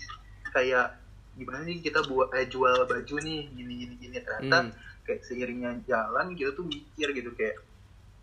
kayak 0.48 0.96
gimana 1.36 1.68
nih 1.68 1.84
kita 1.84 2.00
buat 2.08 2.32
eh, 2.32 2.48
jual 2.48 2.88
baju 2.88 3.14
nih 3.20 3.52
gini 3.52 3.72
gini 3.84 3.94
gini 4.00 4.16
ternyata 4.24 4.64
Hmm. 4.64 4.72
Kayak 5.06 5.22
seiringnya 5.22 5.78
jalan 5.86 6.34
kita 6.34 6.52
tuh 6.52 6.66
mikir 6.66 7.14
gitu 7.14 7.30
kayak 7.38 7.62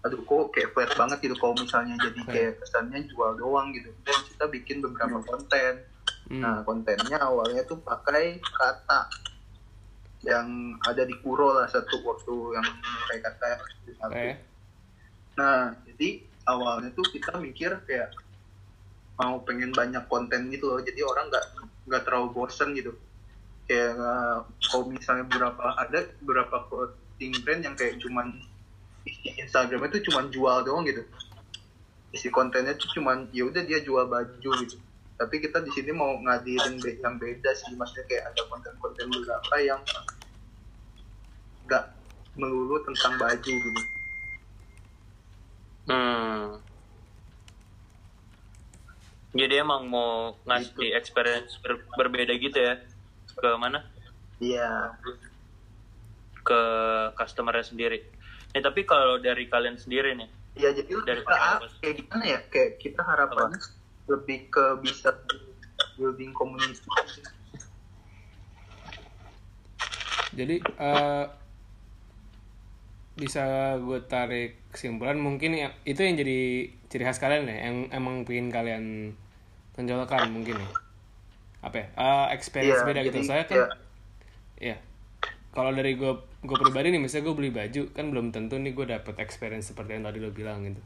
aduh 0.03 0.19
kok 0.19 0.51
kayak 0.51 0.75
flat 0.75 0.91
banget 0.99 1.17
gitu 1.23 1.35
kalau 1.39 1.55
misalnya 1.55 1.95
jadi 2.03 2.21
kayak 2.27 2.53
kesannya 2.59 3.07
jual 3.07 3.39
doang 3.39 3.71
gitu 3.71 3.87
dan 4.03 4.17
kita 4.27 4.45
bikin 4.51 4.77
beberapa 4.83 5.23
konten 5.23 5.87
Hmm. 6.23 6.39
nah 6.39 6.63
kontennya 6.63 7.19
awalnya 7.19 7.67
tuh 7.67 7.83
pakai 7.83 8.39
kata 8.39 9.11
yang 10.23 10.79
ada 10.87 11.03
di 11.03 11.15
Kuro 11.19 11.51
lah 11.51 11.67
satu 11.67 11.99
waktu 11.99 12.35
yang 12.55 12.67
kayak 13.11 13.21
kata 13.27 13.47
satu. 13.99 14.15
Nah, 15.35 15.75
jadi 15.83 16.23
awalnya 16.47 16.95
tuh 16.95 17.03
kita 17.11 17.35
mikir 17.43 17.75
kayak 17.83 18.15
mau 19.19 19.43
pengen 19.43 19.75
banyak 19.75 20.07
konten 20.07 20.47
gitu 20.47 20.71
loh. 20.71 20.79
Jadi 20.79 21.03
orang 21.03 21.27
nggak 21.27 21.45
nggak 21.91 22.03
terlalu 22.07 22.27
bosen 22.31 22.71
gitu. 22.71 22.95
Kayak 23.63 23.96
kalau 24.60 24.91
misalnya 24.91 25.24
beberapa 25.27 25.63
ada 25.79 26.00
beberapa 26.20 26.55
clothing 26.67 27.34
brand 27.48 27.62
yang 27.63 27.75
kayak 27.79 27.96
cuman 28.03 28.43
isi 29.08 29.32
Instagramnya 29.39 30.00
tuh 30.00 30.03
cuman 30.12 30.25
jual 30.32 30.58
doang 30.67 30.84
gitu. 30.84 31.03
Isi 32.12 32.27
kontennya 32.27 32.75
tuh 32.75 32.91
cuman 33.00 33.32
ya 33.32 33.48
udah 33.48 33.63
dia 33.63 33.79
jual 33.79 34.03
baju 34.12 34.50
gitu. 34.63 34.75
Tapi 35.15 35.36
kita 35.39 35.63
di 35.63 35.72
sini 35.72 35.96
mau 35.96 36.12
ngadirin 36.20 36.82
be- 36.84 37.00
yang 37.00 37.15
beda 37.15 37.55
sih, 37.55 37.72
maksudnya 37.79 38.03
kayak 38.12 38.24
ada 38.36 38.41
konten-konten 38.51 39.08
beberapa 39.08 39.55
yang 39.63 39.79
nggak 41.63 41.86
melulu 42.36 42.84
tentang 42.84 43.15
baju 43.15 43.53
gitu. 43.55 43.82
Hmm. 45.88 46.60
Jadi 49.34 49.53
emang 49.58 49.89
mau 49.89 50.38
ngasih 50.46 50.93
experience 50.93 51.58
ber- 51.63 51.88
berbeda 51.98 52.36
gitu 52.38 52.60
ya 52.60 52.77
ke 53.37 53.49
mana? 53.57 53.83
Iya. 54.39 54.97
Ke 56.45 56.61
customernya 57.17 57.65
sendiri. 57.65 57.99
Nih 58.53 58.61
tapi 58.61 58.85
kalau 58.85 59.17
dari 59.17 59.49
kalian 59.49 59.79
sendiri 59.79 60.13
nih, 60.13 60.29
Ya 60.53 60.69
jadi 60.69 61.01
Dari 61.01 61.25
kita 61.25 61.33
apa? 61.33 61.65
kayak 61.81 61.95
gimana 61.97 62.23
ya? 62.29 62.39
Kayak 62.53 62.71
kita 62.77 63.01
harapannya 63.01 63.57
lebih 64.05 64.53
ke 64.53 64.65
bisa 64.85 65.09
building 65.97 66.29
community. 66.37 66.85
Jadi 70.33 70.61
eh 70.61 71.25
bisa 73.13 73.77
gue 73.77 73.99
tarik 74.09 74.57
kesimpulan 74.73 75.17
mungkin 75.21 75.53
ya, 75.53 75.69
itu 75.85 76.01
yang 76.01 76.17
jadi 76.17 76.69
ciri 76.89 77.03
khas 77.05 77.21
kalian 77.21 77.45
ya, 77.45 77.69
yang 77.69 77.77
emang 77.93 78.25
pengen 78.25 78.49
kalian 78.49 78.85
tonjolkan 79.77 80.33
mungkin 80.33 80.57
ya. 80.57 80.69
Apa 81.63 81.75
ya? 81.79 81.88
Eh, 81.96 82.27
experience 82.36 82.84
Iya, 82.84 82.88
beda 82.88 83.01
gitu. 83.08 83.17
jadi 83.17 83.22
Saya 83.24 83.43
kan, 83.48 83.60
ya. 84.60 84.77
Kalau 85.53 85.72
dari 85.72 85.96
gue 85.96 86.12
gue 86.43 86.58
pribadi 86.60 86.91
nih, 86.91 87.00
misalnya 87.00 87.32
gue 87.32 87.36
beli 87.39 87.51
baju 87.53 87.82
kan 87.96 88.05
belum 88.12 88.36
tentu 88.36 88.60
nih 88.60 88.75
gue 88.75 88.86
dapet 88.91 89.15
experience 89.24 89.72
seperti 89.72 89.96
yang 89.96 90.03
tadi 90.03 90.20
lo 90.20 90.29
bilang 90.36 90.67
gitu. 90.67 90.82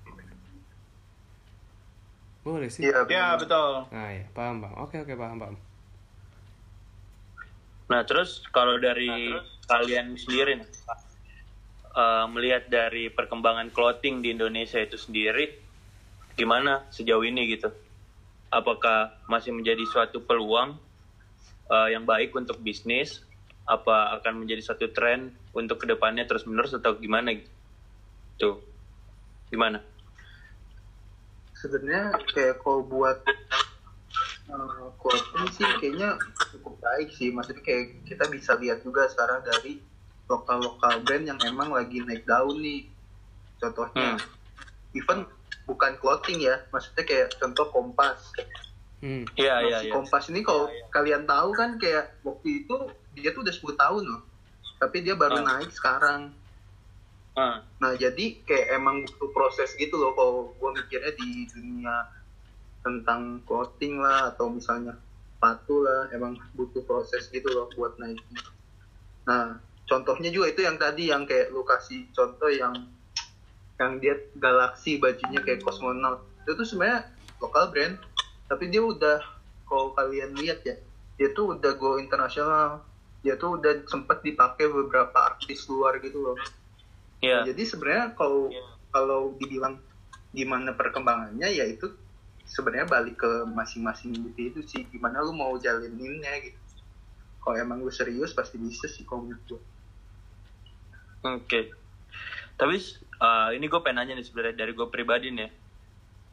Boleh 2.46 2.70
sih. 2.70 2.86
Iya. 2.86 3.10
Ya 3.10 3.36
betul. 3.36 3.90
Nah 3.90 4.08
ya, 4.14 4.24
paham 4.32 4.62
bang. 4.62 4.74
Oke 4.78 5.02
oke 5.02 5.18
paham 5.18 5.42
paham. 5.42 5.58
Nah, 7.88 8.04
terus 8.04 8.44
kalau 8.52 8.76
dari 8.76 9.32
kalian 9.64 10.20
sendiri 10.20 10.60
nih, 10.60 10.70
eh, 11.96 12.26
melihat 12.28 12.68
dari 12.68 13.08
perkembangan 13.08 13.72
clothing 13.72 14.20
di 14.20 14.36
Indonesia 14.36 14.76
itu 14.84 15.00
sendiri, 15.00 15.56
gimana 16.36 16.84
sejauh 16.92 17.24
ini 17.24 17.48
gitu? 17.56 17.72
Apakah 18.48 19.20
masih 19.28 19.52
menjadi 19.52 19.84
suatu 19.92 20.24
peluang 20.24 20.80
uh, 21.68 21.88
yang 21.92 22.08
baik 22.08 22.32
untuk 22.36 22.60
bisnis 22.64 23.24
apa 23.68 24.16
akan 24.20 24.48
menjadi 24.48 24.64
satu 24.64 24.88
tren 24.96 25.36
untuk 25.52 25.84
ke 25.84 25.86
depannya 25.92 26.24
terus 26.24 26.48
menerus 26.48 26.72
atau 26.72 26.96
gimana 26.96 27.36
gitu? 27.36 28.64
Gimana? 29.52 29.84
Sebenarnya 31.52 32.16
kayak 32.32 32.64
kalau 32.64 32.88
buat 32.88 33.20
uh, 34.48 34.88
sih 35.52 35.68
kayaknya 35.84 36.16
cukup 36.56 36.80
baik 36.80 37.12
sih. 37.12 37.36
Maksudnya 37.36 37.64
kayak 37.64 38.08
kita 38.08 38.26
bisa 38.32 38.56
lihat 38.56 38.80
juga 38.88 39.12
sekarang 39.12 39.44
dari 39.44 39.84
lokal 40.28 40.64
lokal 40.64 41.04
brand 41.04 41.28
yang 41.28 41.40
emang 41.44 41.72
lagi 41.72 42.00
naik 42.04 42.24
daun 42.24 42.60
nih. 42.64 42.88
Contohnya 43.60 44.16
Hmm. 44.16 44.96
even 44.96 45.20
bukan 45.68 46.00
clothing 46.00 46.40
ya 46.42 46.64
maksudnya 46.72 47.04
kayak 47.04 47.36
contoh 47.36 47.68
kompas 47.70 48.32
Hmm. 48.98 49.22
iya 49.38 49.62
Nah, 49.62 49.62
iya 49.62 49.78
si 49.78 49.86
iya 49.86 49.94
kompas 49.94 50.26
ini 50.26 50.42
kalau 50.42 50.66
kalian 50.90 51.22
tahu 51.24 51.54
kan 51.54 51.78
kayak 51.78 52.18
waktu 52.26 52.66
itu 52.66 52.76
dia 53.14 53.30
tuh 53.30 53.46
udah 53.46 53.54
10 53.54 53.78
tahun 53.78 54.04
loh 54.04 54.22
tapi 54.78 55.06
dia 55.06 55.14
baru 55.14 55.38
Ah. 55.38 55.46
naik 55.54 55.70
sekarang 55.70 56.34
Ah, 57.38 57.62
Nah 57.78 57.94
jadi 57.94 58.42
kayak 58.42 58.74
emang 58.74 59.06
butuh 59.06 59.30
proses 59.30 59.78
gitu 59.78 59.94
loh 59.94 60.18
kalau 60.18 60.50
gue 60.50 60.70
mikirnya 60.74 61.14
di 61.14 61.46
dunia 61.46 62.10
tentang 62.82 63.46
clothing 63.46 64.02
lah 64.02 64.34
atau 64.34 64.50
misalnya 64.50 64.98
sepatu 65.30 65.86
lah 65.86 66.10
emang 66.10 66.34
butuh 66.58 66.82
proses 66.82 67.30
gitu 67.30 67.46
loh 67.46 67.70
buat 67.78 67.94
naiknya. 68.02 68.42
Nah 69.30 69.62
contohnya 69.86 70.34
juga 70.34 70.50
itu 70.50 70.66
yang 70.66 70.82
tadi 70.82 71.14
yang 71.14 71.30
kayak 71.30 71.54
lu 71.54 71.62
kasih 71.62 72.10
contoh 72.10 72.50
yang 72.50 72.74
yang 73.78 74.02
dia 74.02 74.18
galaksi 74.38 74.98
bajunya 74.98 75.40
kayak 75.46 75.62
kosmonaut 75.62 76.26
itu 76.44 76.58
tuh 76.58 76.66
sebenarnya 76.66 77.10
lokal 77.38 77.70
brand 77.70 77.96
tapi 78.50 78.74
dia 78.74 78.82
udah 78.82 79.22
kalau 79.70 79.94
kalian 79.94 80.34
lihat 80.34 80.66
ya 80.66 80.78
dia 81.18 81.34
tuh 81.34 81.58
udah 81.58 81.74
go 81.76 81.98
internasional. 81.98 82.86
Dia 83.26 83.36
tuh 83.36 83.58
udah 83.58 83.84
sempet 83.90 84.22
dipakai 84.22 84.70
beberapa 84.70 85.18
artis 85.18 85.66
luar 85.66 85.98
gitu 86.00 86.22
loh. 86.22 86.38
Iya. 87.20 87.50
Jadi 87.50 87.66
sebenarnya 87.66 88.14
kalau 88.14 88.54
kalau 88.94 89.34
dibilang 89.42 89.82
gimana 90.32 90.78
perkembangannya 90.78 91.50
ya 91.50 91.66
itu 91.66 91.90
sebenarnya 92.46 92.86
balik 92.88 93.18
ke 93.18 93.32
masing-masing 93.50 94.14
individu 94.14 94.62
sih. 94.62 94.86
Gimana 94.94 95.26
lu 95.26 95.34
mau 95.34 95.58
jalaninnya 95.58 96.46
gitu. 96.46 96.60
Kalau 97.42 97.58
emang 97.58 97.82
lu 97.82 97.90
serius 97.90 98.38
pasti 98.38 98.62
bisa 98.62 98.86
sih 98.86 99.02
kalau 99.04 99.26
menurut 99.26 99.44
gue 99.50 99.62
Oke. 101.26 101.74
Tapi 102.58 102.78
uh, 103.22 103.50
ini 103.54 103.66
gue 103.70 103.80
pengen 103.86 104.02
nanya 104.04 104.14
nih 104.18 104.26
sebenarnya 104.26 104.66
dari 104.66 104.72
gue 104.74 104.88
pribadi 104.90 105.30
nih. 105.30 105.50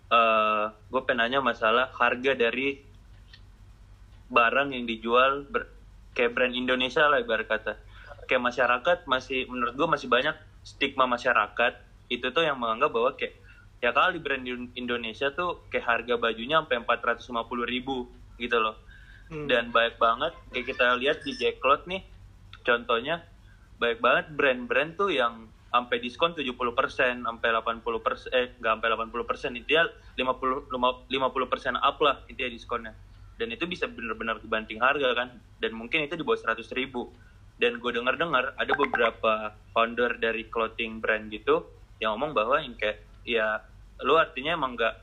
Uh, 0.09 0.73
gue 0.89 1.01
pengen 1.05 1.25
nanya 1.25 1.39
masalah 1.45 1.93
harga 1.93 2.33
dari 2.33 2.81
barang 4.29 4.73
yang 4.73 4.85
dijual 4.89 5.45
ber, 5.47 5.69
kayak 6.17 6.33
brand 6.33 6.55
Indonesia 6.57 7.05
lah 7.07 7.21
ibarat 7.21 7.47
kata. 7.47 7.73
Kayak 8.25 8.43
masyarakat 8.51 8.99
masih 9.05 9.45
menurut 9.53 9.77
gue 9.77 9.89
masih 9.89 10.09
banyak 10.09 10.35
stigma 10.65 11.05
masyarakat 11.05 11.77
itu 12.09 12.27
tuh 12.33 12.45
yang 12.45 12.57
menganggap 12.57 12.91
bahwa 12.93 13.11
kayak 13.21 13.37
ya 13.85 13.93
kali 13.93 14.17
brand 14.17 14.45
In- 14.49 14.73
Indonesia 14.81 15.29
tuh 15.29 15.69
kayak 15.69 15.85
harga 15.85 16.15
bajunya 16.17 16.65
sampai 16.65 16.81
450 16.89 17.69
ribu 17.69 18.09
gitu 18.41 18.57
loh 18.57 18.81
Hmm. 19.25 19.49
dan 19.49 19.73
banyak 19.73 19.97
banget 19.97 20.37
kayak 20.53 20.67
kita 20.77 21.01
lihat 21.01 21.25
di 21.25 21.33
Jacklot 21.33 21.89
nih 21.89 22.05
contohnya 22.61 23.25
banyak 23.81 23.97
banget 23.97 24.27
brand-brand 24.37 25.01
tuh 25.01 25.09
yang 25.17 25.49
sampai 25.75 25.99
diskon 25.99 26.39
70% 26.39 26.55
sampai 27.27 27.49
80% 27.51 28.31
eh 28.31 28.55
nggak 28.63 28.73
sampai 28.79 28.89
80% 28.95 29.59
intinya 29.59 29.91
50 30.15 30.71
50% 30.71 31.75
up 31.83 31.99
lah 31.99 32.23
intinya 32.31 32.51
diskonnya. 32.55 32.95
Dan 33.35 33.51
itu 33.51 33.67
bisa 33.67 33.91
benar-benar 33.91 34.39
dibanting 34.39 34.79
harga 34.79 35.11
kan 35.19 35.35
dan 35.59 35.75
mungkin 35.75 36.07
itu 36.07 36.15
di 36.15 36.23
bawah 36.23 36.55
100 36.55 36.63
ribu. 36.79 37.11
Dan 37.59 37.83
gue 37.83 37.91
dengar-dengar 37.91 38.55
ada 38.55 38.73
beberapa 38.79 39.51
founder 39.75 40.15
dari 40.23 40.47
clothing 40.47 41.03
brand 41.03 41.27
gitu 41.35 41.67
yang 41.99 42.15
ngomong 42.15 42.39
bahwa 42.39 42.63
yang 42.63 42.79
kayak 42.79 43.03
ya 43.27 43.59
lu 44.07 44.15
artinya 44.15 44.55
emang 44.55 44.79
nggak 44.79 44.95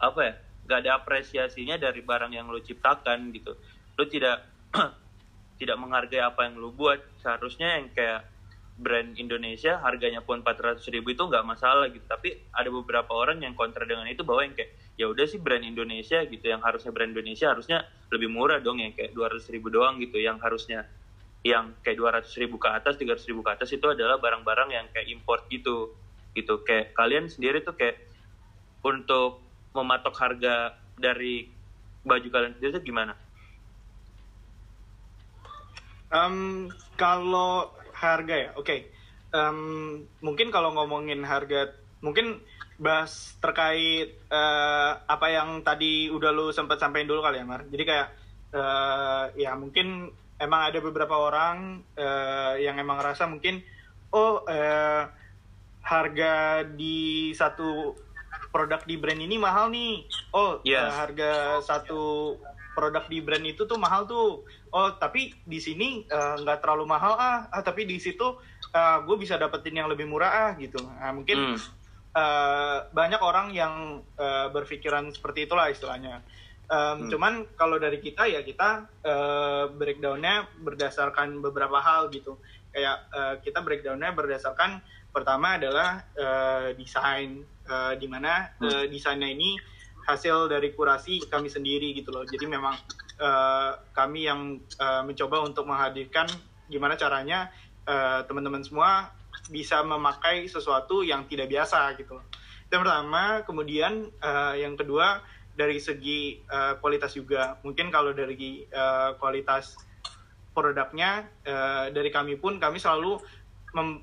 apa 0.00 0.20
ya 0.20 0.34
nggak 0.68 0.78
ada 0.84 0.90
apresiasinya 1.00 1.76
dari 1.80 2.04
barang 2.04 2.36
yang 2.36 2.52
lu 2.52 2.60
ciptakan 2.60 3.32
gitu. 3.32 3.56
Lu 3.96 4.04
tidak 4.04 4.44
tidak 5.60 5.76
menghargai 5.80 6.20
apa 6.20 6.44
yang 6.44 6.60
lu 6.60 6.68
buat. 6.68 7.00
Seharusnya 7.24 7.80
yang 7.80 7.88
kayak 7.96 8.28
brand 8.80 9.12
Indonesia 9.20 9.76
harganya 9.84 10.24
pun 10.24 10.40
400 10.40 10.80
ribu 10.88 11.12
itu 11.12 11.20
nggak 11.20 11.44
masalah 11.44 11.92
gitu 11.92 12.02
tapi 12.08 12.32
ada 12.56 12.72
beberapa 12.72 13.12
orang 13.12 13.44
yang 13.44 13.52
kontra 13.52 13.84
dengan 13.84 14.08
itu 14.08 14.24
bahwa 14.24 14.48
yang 14.48 14.56
kayak 14.56 14.72
ya 14.96 15.04
udah 15.04 15.28
sih 15.28 15.36
brand 15.36 15.60
Indonesia 15.60 16.24
gitu 16.24 16.44
yang 16.48 16.64
harusnya 16.64 16.88
brand 16.88 17.12
Indonesia 17.12 17.52
harusnya 17.52 17.84
lebih 18.08 18.32
murah 18.32 18.64
dong 18.64 18.80
yang 18.80 18.96
kayak 18.96 19.12
200 19.12 19.52
ribu 19.52 19.68
doang 19.68 20.00
gitu 20.00 20.16
yang 20.16 20.40
harusnya 20.40 20.88
yang 21.44 21.76
kayak 21.84 22.24
200 22.24 22.40
ribu 22.40 22.56
ke 22.56 22.68
atas 22.72 22.96
300 22.96 23.28
ribu 23.28 23.44
ke 23.44 23.52
atas 23.52 23.68
itu 23.68 23.84
adalah 23.84 24.16
barang-barang 24.16 24.72
yang 24.72 24.86
kayak 24.88 25.08
import 25.12 25.44
gitu 25.52 25.92
gitu 26.32 26.64
kayak 26.64 26.96
kalian 26.96 27.28
sendiri 27.28 27.60
tuh 27.60 27.76
kayak 27.76 28.00
untuk 28.80 29.44
mematok 29.76 30.16
harga 30.16 30.72
dari 30.96 31.52
baju 32.00 32.28
kalian 32.32 32.56
sendiri 32.56 32.80
itu 32.80 32.92
gimana? 32.92 33.12
Em, 36.10 36.66
kalau 36.98 37.70
harga 38.00 38.34
ya, 38.34 38.50
oke. 38.56 38.76
Em, 39.30 39.58
mungkin 40.24 40.48
kalau 40.48 40.72
ngomongin 40.72 41.22
harga, 41.22 41.76
mungkin 42.00 42.40
bahas 42.80 43.36
terkait 43.44 44.16
eh, 44.16 44.92
apa 45.04 45.26
yang 45.28 45.60
tadi 45.60 46.08
udah 46.08 46.32
lu 46.32 46.48
sempat 46.50 46.80
sampaikan 46.80 47.12
dulu 47.12 47.20
kali 47.20 47.38
ya, 47.38 47.46
Mar. 47.46 47.62
Jadi 47.68 47.84
kayak 47.84 48.08
eh, 48.56 49.24
ya 49.44 49.52
mungkin 49.54 50.08
emang 50.40 50.72
ada 50.72 50.80
beberapa 50.80 51.14
orang 51.20 51.84
eh, 51.94 52.64
yang 52.64 52.80
emang 52.80 52.98
ngerasa 52.98 53.28
mungkin 53.28 53.60
oh 54.16 54.42
eh, 54.48 55.04
harga 55.84 56.64
di 56.64 57.30
satu 57.36 57.94
produk 58.50 58.82
di 58.82 58.98
brand 58.98 59.18
ini 59.18 59.38
mahal 59.38 59.70
nih. 59.70 60.04
Oh, 60.30 60.58
Yes. 60.62 60.82
eh, 60.82 60.92
harga 60.92 61.30
satu 61.62 62.34
produk 62.70 63.06
di 63.06 63.18
brand 63.18 63.42
itu 63.42 63.64
tuh 63.64 63.78
mahal 63.78 64.06
tuh. 64.06 64.42
Oh, 64.70 64.88
tapi 64.94 65.34
di 65.42 65.58
sini 65.58 66.02
eh, 66.04 66.34
nggak 66.38 66.60
terlalu 66.60 66.86
mahal 66.86 67.14
ah. 67.14 67.46
ah 67.48 67.62
tapi 67.62 67.86
di 67.86 67.98
situ 67.98 68.38
gue 69.02 69.16
bisa 69.18 69.34
dapetin 69.34 69.74
yang 69.74 69.90
lebih 69.90 70.06
murah 70.06 70.30
ah 70.30 70.50
gitu. 70.54 70.78
Nah, 70.78 71.10
mungkin 71.10 71.54
Hmm. 71.54 71.58
eh, 72.10 72.78
banyak 72.90 73.18
orang 73.18 73.50
yang 73.50 73.98
eh, 74.14 74.46
berpikiran 74.48 75.10
seperti 75.10 75.46
itulah 75.46 75.66
istilahnya. 75.66 76.22
Em, 76.70 77.10
Cuman 77.10 77.50
kalau 77.58 77.82
dari 77.82 77.98
kita 77.98 78.30
ya 78.30 78.46
kita 78.46 78.86
eh, 79.02 79.64
breakdownnya 79.74 80.46
berdasarkan 80.62 81.42
beberapa 81.42 81.82
hal 81.82 82.14
gitu. 82.14 82.38
Kayak 82.70 83.10
eh, 83.10 83.34
kita 83.42 83.58
breakdownnya 83.58 84.14
berdasarkan 84.14 84.78
pertama 85.10 85.58
adalah 85.58 86.06
eh, 86.14 86.78
desain, 86.78 87.42
eh, 87.70 87.94
di 87.96 88.10
mana 88.10 88.50
eh, 88.58 88.90
desainnya 88.90 89.30
ini 89.30 89.54
hasil 90.10 90.50
dari 90.50 90.74
kurasi 90.74 91.22
kami 91.30 91.46
sendiri 91.46 91.94
gitu 91.94 92.10
loh. 92.10 92.26
Jadi 92.26 92.50
memang 92.50 92.74
eh, 93.22 93.72
kami 93.94 94.26
yang 94.26 94.58
eh, 94.58 95.02
mencoba 95.06 95.46
untuk 95.46 95.70
menghadirkan 95.70 96.26
gimana 96.66 96.98
caranya 96.98 97.54
eh, 97.86 98.26
teman-teman 98.26 98.66
semua 98.66 99.14
bisa 99.50 99.82
memakai 99.82 100.46
sesuatu 100.46 101.06
yang 101.06 101.26
tidak 101.30 101.50
biasa 101.50 101.94
gitu 101.98 102.18
loh. 102.18 102.26
Itu 102.66 102.78
yang 102.78 102.84
pertama, 102.86 103.22
kemudian 103.46 104.10
eh, 104.18 104.54
yang 104.62 104.74
kedua 104.74 105.22
dari 105.54 105.78
segi 105.78 106.42
eh, 106.42 106.74
kualitas 106.82 107.14
juga. 107.14 107.58
Mungkin 107.62 107.90
kalau 107.94 108.10
dari 108.10 108.66
eh, 108.66 109.10
kualitas 109.18 109.78
produknya 110.50 111.26
eh, 111.46 111.86
dari 111.94 112.10
kami 112.10 112.34
pun 112.38 112.58
kami 112.58 112.82
selalu 112.82 113.22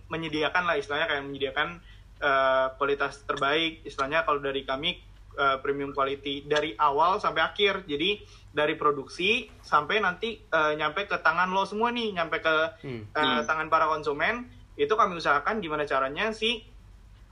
menyediakan 0.08 0.64
lah 0.64 0.80
istilahnya 0.80 1.12
kayak 1.12 1.24
menyediakan 1.28 1.84
eh, 2.18 2.68
kualitas 2.76 3.24
terbaik. 3.24 3.86
Istilahnya 3.86 4.26
kalau 4.26 4.42
dari 4.42 4.62
kami 4.66 4.98
eh, 5.38 5.58
premium 5.62 5.94
quality 5.94 6.46
dari 6.46 6.74
awal 6.76 7.22
sampai 7.22 7.42
akhir. 7.46 7.86
Jadi 7.86 8.22
dari 8.52 8.74
produksi 8.74 9.46
sampai 9.62 10.02
nanti 10.02 10.38
eh, 10.38 10.74
nyampe 10.76 11.06
ke 11.06 11.18
tangan 11.22 11.50
lo 11.54 11.64
semua 11.66 11.94
nih 11.94 12.14
nyampe 12.18 12.42
ke 12.42 12.56
Hmm. 12.84 13.04
eh, 13.10 13.42
tangan 13.46 13.70
para 13.70 13.86
konsumen 13.90 14.50
itu 14.78 14.94
kami 14.94 15.18
usahakan 15.18 15.58
gimana 15.58 15.90
caranya 15.90 16.30
si 16.30 16.62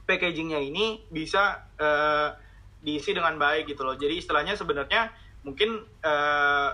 packagingnya 0.06 0.62
ini 0.62 1.02
bisa 1.10 1.66
eh, 1.78 2.30
diisi 2.86 3.14
dengan 3.14 3.38
baik 3.42 3.66
gitu 3.74 3.82
loh. 3.82 3.98
Jadi 3.98 4.22
istilahnya 4.22 4.54
sebenarnya 4.54 5.10
mungkin 5.42 5.82
eh, 6.02 6.70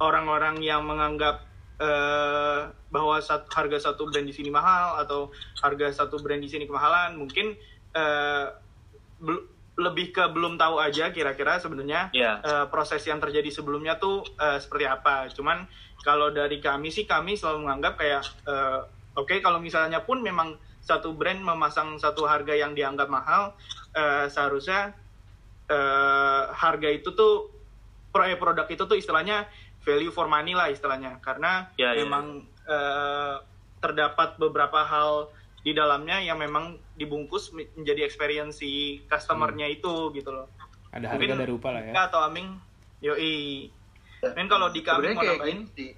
orang-orang 0.00 0.58
yang 0.64 0.82
menganggap 0.82 1.49
eh, 1.80 2.60
bahwa 2.86 3.16
sat- 3.18 3.48
harga 3.48 3.80
satu 3.82 4.04
brand 4.06 4.22
di 4.22 4.30
sini 4.30 4.48
mahal 4.48 5.00
atau 5.00 5.32
harga 5.58 5.88
satu 5.96 6.20
brand 6.20 6.38
di 6.38 6.46
sini 6.46 6.64
kemahalan 6.64 7.16
mungkin 7.16 7.56
bel- 9.18 9.46
lebih 9.76 10.12
ke 10.12 10.24
belum 10.28 10.54
tahu 10.54 10.76
aja 10.76 11.08
kira-kira 11.08 11.56
sebenarnya 11.56 12.12
Iya. 12.12 12.32
eh, 12.40 12.66
proses 12.68 13.00
yang 13.02 13.16
terjadi 13.16 13.48
sebelumnya 13.48 13.96
tuh 13.96 14.20
eh, 14.36 14.60
seperti 14.60 14.84
apa. 14.84 15.32
Cuman 15.32 15.64
kalau 16.00 16.28
dari 16.28 16.60
kami 16.60 16.88
sih 16.88 17.04
kami 17.04 17.32
selalu 17.34 17.64
menganggap 17.64 17.96
kayak 17.96 18.20
eh, 18.44 18.80
oke 19.14 19.40
kalau 19.40 19.56
misalnya 19.56 20.00
pun 20.00 20.20
memang 20.20 20.52
satu 20.80 21.12
brand 21.12 21.40
memasang 21.40 21.96
satu 21.96 22.24
harga 22.24 22.52
yang 22.52 22.72
dianggap 22.72 23.08
mahal 23.08 23.56
eh, 23.94 24.28
seharusnya 24.28 24.92
eh, 25.66 26.42
harga 26.50 26.88
itu 26.90 27.12
tuh 27.12 27.48
pro- 28.10 28.36
produk 28.36 28.66
itu 28.66 28.84
tuh 28.84 28.98
istilahnya 28.98 29.48
value 29.84 30.12
for 30.12 30.28
money 30.28 30.52
lah 30.52 30.68
istilahnya 30.68 31.18
karena 31.24 31.72
Ya, 31.80 31.96
ya, 31.96 32.04
memang 32.04 32.44
eh, 32.68 33.34
terdapat 33.80 34.36
beberapa 34.36 34.84
hal 34.84 35.32
di 35.60 35.76
dalamnya 35.76 36.20
yang 36.24 36.40
memang 36.40 36.76
dibungkus 36.96 37.52
menjadi 37.52 38.04
experience 38.04 38.64
si 38.64 39.04
customernya 39.08 39.68
itu 39.68 40.12
gitu 40.16 40.32
loh 40.32 40.48
Ada 40.92 41.12
harga 41.12 41.20
Mungkin 41.20 41.40
dan 41.40 41.48
rupa 41.48 41.68
lah 41.72 41.82
ya. 41.84 41.92
Atau 42.08 42.20
Aming 42.24 42.56
yoi 43.00 43.68
Ya. 44.20 44.36
Mungkin 44.36 44.48
kalau 44.52 44.68
di 44.68 44.84
kami 44.84 45.16
mau 45.16 45.24
kayak 45.24 45.40
nambahin 45.40 45.58
gini 45.64 45.72
sih. 45.72 45.90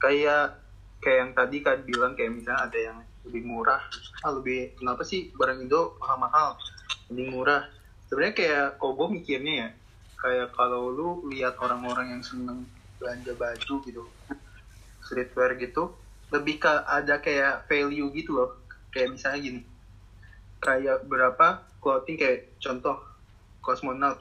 Kayak 0.00 0.56
kayak 1.04 1.18
yang 1.20 1.32
tadi 1.36 1.56
kan 1.60 1.78
bilang 1.84 2.12
kayak 2.16 2.32
misalnya 2.32 2.60
ada 2.64 2.78
yang 2.80 2.98
lebih 3.28 3.42
murah. 3.44 3.82
Ah 4.24 4.32
lebih 4.32 4.72
kenapa 4.80 5.04
sih 5.04 5.28
barang 5.36 5.68
Indo 5.68 6.00
mahal-mahal? 6.00 6.56
Lebih 7.12 7.26
murah. 7.28 7.68
Sebenarnya 8.08 8.34
kayak 8.34 8.66
kalau 8.80 8.96
gue 8.96 9.20
mikirnya 9.20 9.52
ya 9.52 9.68
kayak 10.20 10.52
kalau 10.52 10.92
lu 10.92 11.08
lihat 11.32 11.56
orang-orang 11.58 12.16
yang 12.16 12.22
seneng 12.22 12.68
belanja 13.00 13.32
baju 13.34 13.74
gitu 13.84 14.04
streetwear 15.00 15.56
gitu 15.56 15.96
lebih 16.30 16.60
ke 16.60 16.70
ada 16.86 17.18
kayak 17.18 17.64
value 17.66 18.12
gitu 18.12 18.36
loh 18.36 18.50
kayak 18.92 19.16
misalnya 19.16 19.40
gini 19.40 19.60
kayak 20.60 21.08
berapa 21.08 21.64
clothing 21.80 22.20
kayak 22.20 22.52
contoh 22.60 23.00
kosmonaut 23.64 24.20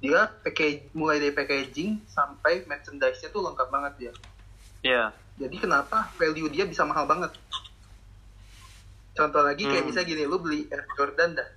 dia 0.00 0.32
package 0.42 0.90
mulai 0.96 1.20
dari 1.20 1.36
packaging 1.36 2.02
sampai 2.08 2.64
merchandise-nya 2.64 3.28
tuh 3.28 3.44
lengkap 3.44 3.68
banget 3.68 3.92
dia. 4.00 4.12
Iya. 4.80 5.04
Jadi 5.36 5.60
kenapa 5.60 6.08
value 6.16 6.48
dia 6.48 6.64
bisa 6.64 6.88
mahal 6.88 7.04
banget? 7.04 7.36
Contoh 9.12 9.44
lagi 9.44 9.68
kayak 9.68 9.84
Hmm. 9.84 9.90
bisa 9.92 10.00
gini, 10.00 10.24
lu 10.24 10.40
beli 10.40 10.64
Air 10.72 10.88
Jordan 10.96 11.36
dah. 11.36 11.48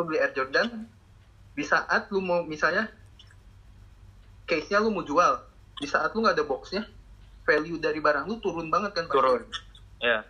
Lu 0.00 0.08
beli 0.08 0.16
Air 0.16 0.32
Jordan 0.32 0.88
di 1.52 1.60
saat 1.60 2.08
lu 2.08 2.24
mau 2.24 2.40
misalnya 2.48 2.88
case-nya 4.44 4.80
lu 4.80 4.92
mau 4.92 5.04
jual, 5.04 5.40
di 5.80 5.86
saat 5.88 6.12
lu 6.12 6.24
nggak 6.24 6.36
ada 6.36 6.46
box-nya, 6.46 6.82
value 7.44 7.80
dari 7.80 8.00
barang 8.00 8.24
lu 8.28 8.40
turun 8.40 8.68
banget 8.68 8.92
kan. 8.96 9.04
Turun. 9.08 9.44
Iya. 10.00 10.24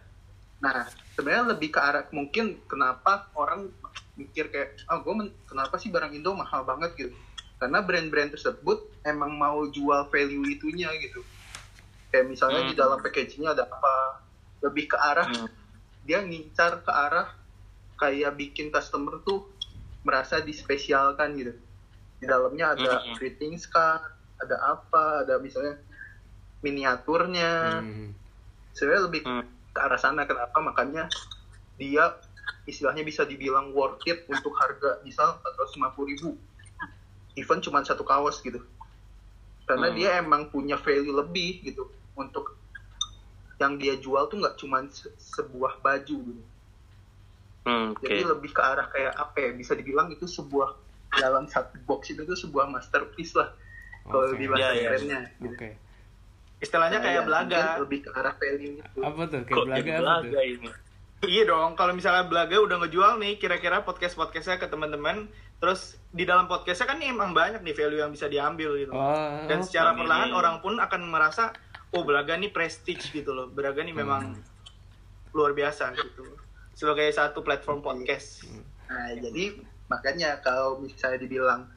Nah, 0.63 0.87
sebenarnya 1.15 1.55
lebih 1.55 1.75
ke 1.75 1.81
arah 1.83 2.07
mungkin 2.15 2.63
kenapa 2.65 3.29
orang 3.35 3.69
mikir 4.15 4.49
kayak, 4.49 4.87
ah 4.87 5.03
gue 5.03 5.13
kenapa 5.45 5.77
sih 5.77 5.91
barang 5.91 6.15
Indo 6.15 6.33
mahal 6.33 6.63
banget 6.63 6.95
gitu. 6.97 7.15
Karena 7.59 7.83
brand-brand 7.83 8.35
tersebut 8.35 9.03
emang 9.07 9.35
mau 9.35 9.67
jual 9.69 10.09
value 10.11 10.47
itunya 10.49 10.91
gitu. 11.03 11.21
Kayak 12.11 12.31
misalnya 12.31 12.63
Hmm. 12.65 12.71
di 12.71 12.75
dalam 12.79 12.99
packagingnya 13.03 13.59
ada 13.59 13.67
apa. 13.67 14.23
Lebih 14.63 14.95
ke 14.95 14.97
arah, 14.97 15.29
Hmm. 15.29 15.51
dia 16.07 16.23
ngincar 16.23 16.87
ke 16.87 16.93
arah 16.93 17.35
kayak 17.99 18.35
bikin 18.39 18.71
customer 18.71 19.23
tuh 19.27 19.51
merasa 20.07 20.39
dispesialkan 20.39 21.35
gitu. 21.39 21.55
Di 22.19 22.27
dalamnya 22.27 22.79
ada 22.79 22.93
Hmm. 23.05 23.15
greetings 23.19 23.67
card, 23.69 24.03
ada 24.41 24.57
apa, 24.79 25.27
ada 25.27 25.39
misalnya 25.39 25.81
miniaturnya 26.65 27.53
Hmm. 27.85 28.11
sebenarnya 28.73 29.03
lebih 29.05 29.23
Hmm. 29.29 29.45
ke 29.75 29.79
arah 29.79 30.01
sana 30.01 30.25
kenapa 30.25 30.59
makanya 30.65 31.13
dia 31.77 32.17
istilahnya 32.65 33.05
bisa 33.05 33.29
dibilang 33.29 33.77
worth 33.77 34.01
it 34.09 34.25
untuk 34.33 34.57
harga 34.57 35.05
misal 35.05 35.37
450 35.45 36.09
ribu 36.09 36.31
even 37.37 37.61
cuma 37.61 37.85
satu 37.85 38.01
kaos 38.07 38.41
gitu 38.41 38.65
karena 39.69 39.93
Hmm. 39.93 39.97
dia 39.97 40.11
emang 40.25 40.49
punya 40.49 40.81
value 40.81 41.13
lebih 41.13 41.61
gitu 41.69 41.85
untuk 42.17 42.57
yang 43.61 43.77
dia 43.77 44.01
jual 44.01 44.25
tuh 44.33 44.41
nggak 44.41 44.57
cuma 44.57 44.89
se- 44.89 45.13
sebuah 45.21 45.85
baju 45.85 46.17
gitu 46.33 46.43
Hmm, 47.65 47.97
Oke. 47.97 48.05
jadi 48.05 48.29
lebih 48.29 48.53
ke 48.53 48.61
arah 48.61 48.93
kayak 48.93 49.17
apa 49.17 49.37
ya 49.41 49.51
bisa 49.57 49.73
dibilang 49.73 50.13
itu 50.13 50.29
sebuah 50.29 50.84
dalam 51.17 51.45
satu 51.45 51.77
box 51.83 52.11
itu 52.11 52.23
tuh 52.23 52.35
sebuah 52.35 52.67
masterpiece 52.67 53.35
lah 53.35 53.53
kalau 54.05 54.25
Oke. 54.25 54.33
lebih 54.35 54.47
bahasa 54.51 54.65
Ya, 54.65 54.71
ya. 54.75 54.89
kerennya 54.91 55.21
gitu. 55.39 55.55
Oke. 55.55 55.69
istilahnya 56.57 56.97
Nah, 56.97 57.05
kayak 57.05 57.15
ya, 57.15 57.23
belaga 57.23 57.63
lebih 57.79 57.99
ke 58.01 58.11
arah 58.11 58.35
value 58.35 58.75
itu 58.79 58.99
Apa 58.99 59.23
tuh? 59.27 59.41
Kayak 59.43 59.53
Kok 59.53 59.65
belaga 59.65 59.77
jadi 59.77 59.91
apa 59.91 60.01
tuh? 60.01 60.05
belaga 60.25 60.41
ini? 60.43 60.69
Iya 61.25 61.43
dong, 61.47 61.73
kalau 61.73 61.93
misalnya 61.93 62.29
Belaga 62.29 62.57
udah 62.59 62.77
ngejual 62.79 63.17
nih, 63.17 63.35
kira-kira 63.35 63.81
podcast-podcastnya 63.81 64.61
ke 64.61 64.69
teman-teman, 64.69 65.25
terus 65.57 65.81
di 66.11 66.23
dalam 66.23 66.45
podcastnya 66.45 66.85
kan 66.85 67.01
nih 67.01 67.09
emang 67.09 67.33
banyak 67.33 67.61
nih 67.61 67.73
value 67.73 67.97
yang 67.97 68.13
bisa 68.13 68.29
diambil 68.29 68.77
gitu. 68.77 68.93
Oh, 68.93 69.41
Dan 69.43 69.65
secara 69.65 69.93
ini. 69.93 70.05
perlahan 70.05 70.31
orang 70.31 70.61
pun 70.61 70.77
akan 70.77 71.01
merasa, 71.03 71.49
oh 71.91 72.05
Belaga 72.05 72.37
nih 72.37 72.53
prestige 72.53 73.09
gitu 73.09 73.33
loh, 73.33 73.49
Belaga 73.49 73.81
nih 73.81 73.97
memang 73.97 74.37
luar 75.33 75.53
biasa 75.53 75.97
gitu. 75.97 76.29
Sebagai 76.73 77.09
satu 77.09 77.41
platform 77.41 77.81
podcast. 77.81 78.45
Nah, 78.85 79.17
jadi 79.17 79.65
makanya 79.89 80.41
kalau 80.41 80.81
misalnya 80.81 81.21
dibilang 81.21 81.69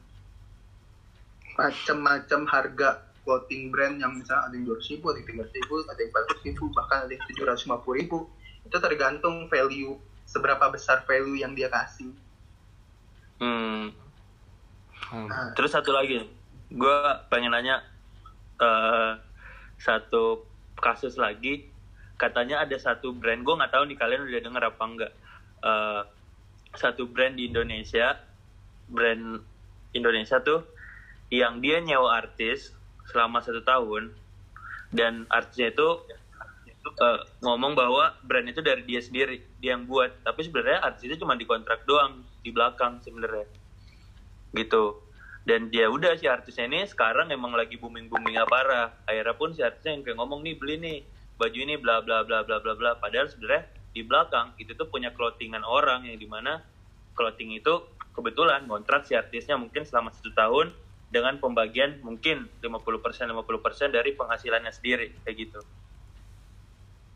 macam-macam 1.58 2.40
harga 2.46 2.90
clothing 3.28 3.68
brand 3.68 4.00
yang 4.00 4.16
misalnya 4.16 4.48
ada 4.48 4.54
yang 4.56 4.64
200 4.72 4.92
ribu, 4.94 5.04
ada 5.12 5.18
yang 5.20 5.28
300 5.44 5.58
ribu, 5.60 5.74
ada 5.84 6.00
yang 6.00 6.12
400 6.16 6.46
ribu, 6.48 6.64
bahkan 6.72 6.98
ada 7.04 7.12
yang 7.12 7.24
750 7.28 8.00
ribu, 8.00 8.18
itu 8.64 8.76
tergantung 8.80 9.36
value, 9.52 9.92
seberapa 10.24 10.64
besar 10.72 11.04
value 11.04 11.36
yang 11.36 11.52
dia 11.52 11.68
kasih. 11.68 12.14
Hmm. 13.36 13.92
Hmm. 15.12 15.26
Nah, 15.28 15.52
Terus 15.52 15.76
satu 15.76 15.92
lagi, 15.92 16.24
gue 16.72 16.98
pengen 17.28 17.52
nanya 17.52 17.84
eh, 18.62 19.12
satu 19.76 20.48
kasus 20.80 21.20
lagi. 21.20 21.68
Katanya 22.18 22.66
ada 22.66 22.74
satu 22.80 23.14
brand, 23.14 23.44
gue 23.44 23.54
nggak 23.54 23.72
tahu 23.76 23.84
nih 23.86 23.98
kalian 23.98 24.26
udah 24.26 24.42
denger 24.42 24.62
apa 24.72 24.82
enggak. 24.88 25.12
Eh, 25.62 26.02
satu 26.74 27.08
brand 27.08 27.36
di 27.36 27.48
Indonesia, 27.48 28.18
brand 28.88 29.40
Indonesia 29.92 30.40
tuh, 30.40 30.64
yang 31.28 31.60
dia 31.60 31.80
nyewa 31.80 32.16
artis 32.16 32.72
selama 33.08 33.40
satu 33.40 33.64
tahun, 33.64 34.12
dan 34.92 35.28
artisnya 35.28 35.72
itu 35.72 35.88
eh, 36.88 37.20
ngomong 37.44 37.76
bahwa 37.76 38.16
brand 38.24 38.48
itu 38.48 38.60
dari 38.64 38.84
dia 38.84 39.00
sendiri, 39.00 39.40
dia 39.60 39.76
yang 39.76 39.84
buat. 39.84 40.24
Tapi 40.24 40.40
sebenarnya 40.44 40.80
artis 40.84 41.08
itu 41.08 41.20
cuma 41.20 41.36
dikontrak 41.36 41.84
doang 41.84 42.24
di 42.40 42.50
belakang 42.52 43.00
sebenarnya. 43.04 43.48
Gitu. 44.56 45.04
Dan 45.48 45.72
dia 45.72 45.88
udah 45.88 46.12
si 46.20 46.28
artisnya 46.28 46.68
ini 46.68 46.84
sekarang 46.84 47.32
emang 47.32 47.56
lagi 47.56 47.80
booming 47.80 48.12
boomingnya 48.12 48.44
parah. 48.44 48.92
Akhirnya 49.08 49.32
pun 49.32 49.56
si 49.56 49.64
artisnya 49.64 49.96
yang 49.96 50.04
kayak 50.04 50.20
ngomong 50.20 50.44
nih 50.44 50.60
beli 50.60 50.76
nih 50.76 50.98
baju 51.40 51.56
ini 51.56 51.74
bla 51.80 52.04
bla 52.04 52.20
bla 52.24 52.44
bla 52.44 52.60
bla 52.60 52.76
bla. 52.76 52.90
Padahal 53.00 53.32
sebenarnya 53.32 53.64
di 53.92 54.04
belakang 54.04 54.54
itu 54.60 54.76
tuh 54.76 54.88
punya 54.88 55.10
clothingan 55.12 55.64
orang 55.64 56.04
yang 56.06 56.18
di 56.20 56.28
mana 56.28 56.60
clothing 57.16 57.56
itu 57.56 57.82
kebetulan 58.14 58.66
kontrak 58.66 59.06
si 59.06 59.14
artisnya 59.14 59.54
mungkin 59.54 59.86
selama 59.86 60.10
satu 60.14 60.30
tahun 60.34 60.70
dengan 61.08 61.40
pembagian 61.40 62.04
mungkin 62.04 62.46
50% 62.60 63.32
50% 63.32 63.96
dari 63.96 64.12
penghasilannya 64.12 64.72
sendiri 64.74 65.06
kayak 65.24 65.36
gitu. 65.40 65.60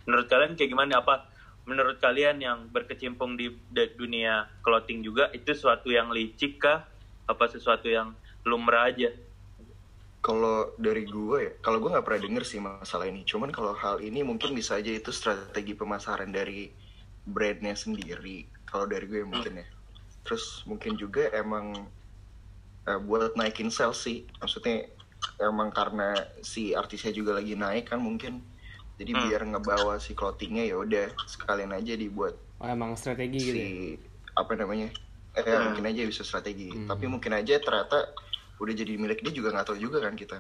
Menurut 0.09 0.27
kalian 0.27 0.57
kayak 0.57 0.71
gimana? 0.73 1.05
Apa 1.05 1.29
menurut 1.69 2.01
kalian 2.03 2.43
yang 2.43 2.59
berkecimpung 2.73 3.39
di 3.39 3.53
dunia 3.95 4.49
clothing 4.65 5.05
juga 5.05 5.31
itu 5.31 5.53
sesuatu 5.53 5.93
yang 5.93 6.11
licik 6.11 6.59
kah? 6.59 6.89
Apa 7.29 7.47
sesuatu 7.47 7.87
yang 7.87 8.17
lumrah 8.43 8.91
aja 8.91 9.13
Kalau 10.23 10.79
dari 10.79 11.11
gue 11.11 11.39
ya, 11.43 11.53
kalau 11.67 11.83
gue 11.83 11.91
nggak 11.91 12.07
pernah 12.07 12.23
denger 12.23 12.45
sih 12.47 12.61
masalah 12.63 13.07
ini. 13.11 13.27
Cuman 13.27 13.51
kalau 13.51 13.75
hal 13.75 13.99
ini 13.99 14.23
mungkin 14.23 14.55
bisa 14.55 14.79
aja 14.79 14.91
itu 14.95 15.11
strategi 15.11 15.75
pemasaran 15.75 16.31
dari 16.31 16.71
brandnya 17.27 17.75
sendiri. 17.75 18.47
Kalau 18.63 18.87
dari 18.87 19.07
gue 19.11 19.23
mungkin 19.27 19.63
ya. 19.63 19.67
Terus 20.23 20.63
mungkin 20.71 20.95
juga 20.95 21.27
emang 21.35 21.91
eh, 22.89 23.01
buat 23.03 23.35
naikin 23.39 23.71
sales 23.75 23.99
sih. 24.03 24.31
Maksudnya 24.43 24.87
emang 25.43 25.71
karena 25.75 26.27
si 26.43 26.75
artisnya 26.75 27.11
juga 27.15 27.39
lagi 27.39 27.55
naik 27.59 27.91
kan 27.91 27.99
mungkin. 28.03 28.47
Jadi 28.99 29.13
Hmm. 29.13 29.19
biar 29.19 29.43
ngebawa 29.51 29.99
si 29.99 30.15
clothingnya 30.15 30.65
ya 30.71 30.77
udah 30.79 31.07
sekalian 31.27 31.75
aja 31.75 31.95
dibuat 31.99 32.39
Oh, 32.63 32.69
emang 32.71 32.93
strategi 32.97 33.39
gitu 33.53 33.59
ya? 33.67 33.71
si 33.73 33.97
apa 34.37 34.53
namanya 34.57 34.93
eh 35.37 35.59
Hmm. 35.59 35.65
mungkin 35.65 35.85
aja 35.89 36.05
bisa 36.05 36.23
strategi 36.25 36.77
Hmm. 36.77 36.89
tapi 36.89 37.09
mungkin 37.09 37.33
aja 37.33 37.57
ternyata 37.61 38.13
udah 38.63 38.73
jadi 38.73 38.95
milik 38.95 39.21
dia 39.21 39.33
juga 39.33 39.51
nggak 39.51 39.67
tahu 39.67 39.79
juga 39.81 39.99
kan 39.99 40.15
kita. 40.15 40.39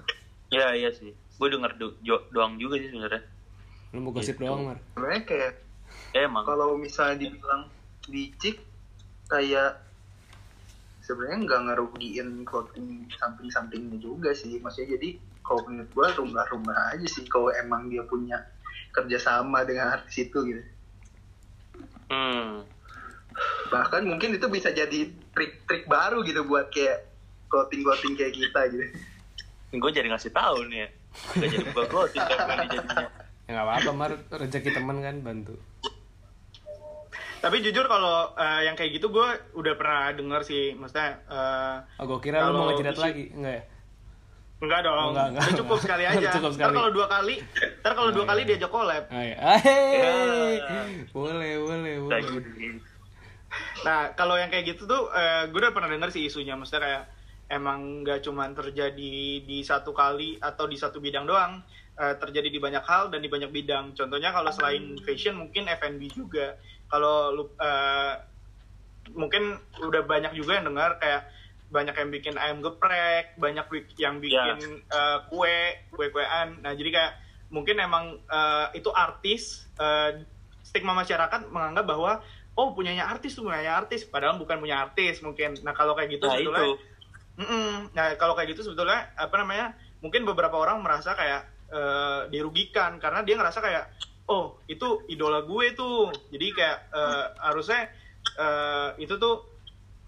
Ya 0.48 0.70
iya 0.72 0.88
sih. 0.90 1.10
Gue 1.34 1.48
denger 1.48 1.74
do- 1.74 1.98
jo- 2.00 2.28
doang 2.30 2.54
juga 2.56 2.76
sih 2.76 2.86
sebenarnya. 2.86 3.22
Lu 3.90 3.98
mau 4.00 4.12
gosip 4.12 4.36
Gitu. 4.36 4.46
doang, 4.46 4.62
Mar? 4.64 4.78
sebenarnya 4.94 5.22
kayak 5.24 5.52
Eh, 6.12 6.22
emang. 6.22 6.44
kalau 6.44 6.76
misalnya 6.76 7.18
dibilang 7.20 7.66
licik 8.06 8.62
kayak 9.26 9.80
sebenarnya 11.02 11.38
nggak 11.42 11.60
ngerugiin 11.66 12.28
clothing 12.42 12.88
samping-sampingnya 13.12 13.98
juga 13.98 14.30
sih. 14.30 14.56
Maksudnya 14.56 14.96
jadi 14.96 15.08
kalau 15.42 15.66
menurut 15.66 15.90
gua 15.90 16.08
rumah-rumah 16.14 16.94
aja 16.94 17.04
sih 17.04 17.26
kalau 17.26 17.50
emang 17.52 17.90
dia 17.90 18.04
punya 18.04 18.38
kerjasama 18.90 19.64
dengan 19.64 19.98
artis 19.98 20.22
itu 20.22 20.38
gitu. 20.46 20.62
Hmm. 22.06 22.60
bahkan 23.66 24.04
mungkin 24.04 24.36
itu 24.36 24.44
bisa 24.46 24.68
jadi 24.68 25.00
trik-trik 25.32 25.88
baru 25.88 26.20
gitu 26.20 26.44
buat 26.44 26.68
kayak 26.68 27.11
clothing-clothing 27.52 28.14
kayak 28.14 28.32
kita 28.32 28.60
gitu 28.66 28.84
gue 29.72 29.90
jadi 29.90 30.08
ngasih 30.08 30.32
tahu 30.32 30.64
nih 30.66 30.78
ya 30.78 30.88
Gak 31.34 31.44
jadi 31.46 31.64
buka 31.66 31.84
clothing 31.86 32.24
kan 32.24 32.38
gue 32.40 32.56
nih 32.56 32.68
jadinya 32.72 33.06
Ya 33.42 33.50
nggak 33.52 33.66
apa-apa, 33.66 33.90
Mar. 33.92 34.12
Rezeki 34.32 34.70
teman 34.70 34.96
kan 34.98 35.18
bantu. 35.18 35.58
Tapi 37.36 37.58
jujur 37.58 37.84
kalau 37.84 38.30
eh, 38.32 38.60
yang 38.64 38.72
kayak 38.72 38.96
gitu 38.96 39.10
gue 39.10 39.28
udah 39.52 39.74
pernah 39.74 40.08
denger 40.10 40.40
sih, 40.40 40.72
maksudnya 40.72 41.18
eh, 41.26 41.76
Oh, 41.98 42.06
gue 42.06 42.18
kira 42.22 42.46
lu 42.46 42.54
mau 42.54 42.70
isi- 42.70 42.86
lagi. 42.96 43.24
Enggak 43.34 43.52
ya? 43.52 43.62
Enggak 44.62 44.80
dong. 44.86 45.10
Enggak, 45.10 45.26
enggak, 45.26 45.42
Udah 45.42 45.56
cukup 45.58 45.68
enggak. 45.68 45.82
sekali 45.82 46.04
aja. 46.06 46.28
Cukup 46.32 46.48
Ntar 46.48 46.54
sekali. 46.54 46.74
kalau 46.78 46.90
dua 46.94 47.06
kali, 47.10 47.34
ntar 47.82 47.92
kalau 47.92 48.10
dua 48.14 48.24
kali 48.24 48.40
diajak 48.46 48.70
collab. 48.70 49.04
Ah, 49.10 49.20
iya. 49.20 49.36
Hey. 49.58 50.54
Ya. 50.56 50.82
boleh 51.10 51.52
boleh 51.58 51.94
boleh 52.00 52.20
Nah, 53.82 54.14
kalau 54.14 54.38
yang 54.38 54.48
kayak 54.48 54.64
gitu 54.70 54.86
tuh, 54.86 55.10
eh, 55.10 55.50
gue 55.50 55.58
udah 55.58 55.74
pernah 55.74 55.90
denger 55.90 56.08
sih 56.08 56.22
isunya. 56.22 56.54
Maksudnya 56.54 56.78
kayak 56.80 57.02
emang 57.52 58.00
nggak 58.00 58.24
cuma 58.24 58.48
terjadi 58.48 59.44
di 59.44 59.58
satu 59.60 59.92
kali 59.92 60.40
atau 60.40 60.64
di 60.64 60.80
satu 60.80 60.98
bidang 61.04 61.28
doang. 61.28 61.60
Eh, 61.92 62.16
terjadi 62.16 62.48
di 62.48 62.56
banyak 62.56 62.80
hal 62.88 63.12
dan 63.12 63.20
di 63.20 63.28
banyak 63.28 63.52
bidang. 63.52 63.92
Contohnya 63.92 64.32
kalau 64.32 64.48
selain 64.48 64.96
fashion 65.04 65.36
mungkin 65.36 65.68
F&B 65.68 66.08
juga. 66.08 66.56
Kalau 66.88 67.28
lu 67.36 67.44
eh, 67.60 68.14
mungkin 69.12 69.60
udah 69.76 70.02
banyak 70.08 70.32
juga 70.32 70.56
yang 70.56 70.72
dengar 70.72 70.96
kayak 70.96 71.28
banyak 71.68 71.92
yang 71.92 72.10
bikin 72.12 72.34
ayam 72.40 72.58
geprek, 72.64 73.36
banyak 73.36 73.64
yang 74.00 74.16
bikin 74.24 74.80
eh, 74.88 75.18
kue, 75.28 75.84
kue-kuean. 75.92 76.64
Nah, 76.64 76.72
jadi 76.72 76.88
kayak 76.88 77.12
mungkin 77.52 77.76
emang 77.76 78.16
eh, 78.24 78.66
itu 78.80 78.88
artis 78.88 79.68
eh, 79.76 80.24
stigma 80.64 80.96
masyarakat 80.96 81.52
menganggap 81.52 81.84
bahwa 81.84 82.24
oh 82.56 82.72
punyanya 82.72 83.08
artis 83.08 83.36
tuh 83.36 83.48
punyanya 83.48 83.80
artis 83.80 84.04
padahal 84.08 84.40
bukan 84.40 84.56
punya 84.56 84.80
artis 84.80 85.20
mungkin. 85.20 85.60
Nah, 85.60 85.76
kalau 85.76 85.92
kayak 85.92 86.16
gitu 86.16 86.24
nah 86.24 86.40
sebetulnya 86.40 86.64
itu 86.64 86.91
Mm-mm. 87.40 87.96
Nah, 87.96 88.06
kalau 88.20 88.36
kayak 88.36 88.52
gitu 88.52 88.68
sebetulnya 88.68 89.08
apa 89.16 89.34
namanya? 89.40 89.72
Mungkin 90.04 90.26
beberapa 90.28 90.58
orang 90.58 90.84
merasa 90.84 91.16
kayak 91.16 91.42
eh, 91.72 92.20
dirugikan 92.28 93.00
karena 93.00 93.24
dia 93.24 93.38
ngerasa 93.40 93.58
kayak 93.64 93.84
oh, 94.28 94.60
itu 94.68 95.06
idola 95.08 95.46
gue 95.46 95.72
tuh. 95.72 96.12
Jadi 96.28 96.46
kayak 96.52 96.78
eh, 96.92 97.24
harusnya 97.40 97.88
eh, 98.36 98.88
itu 99.00 99.16
tuh 99.16 99.48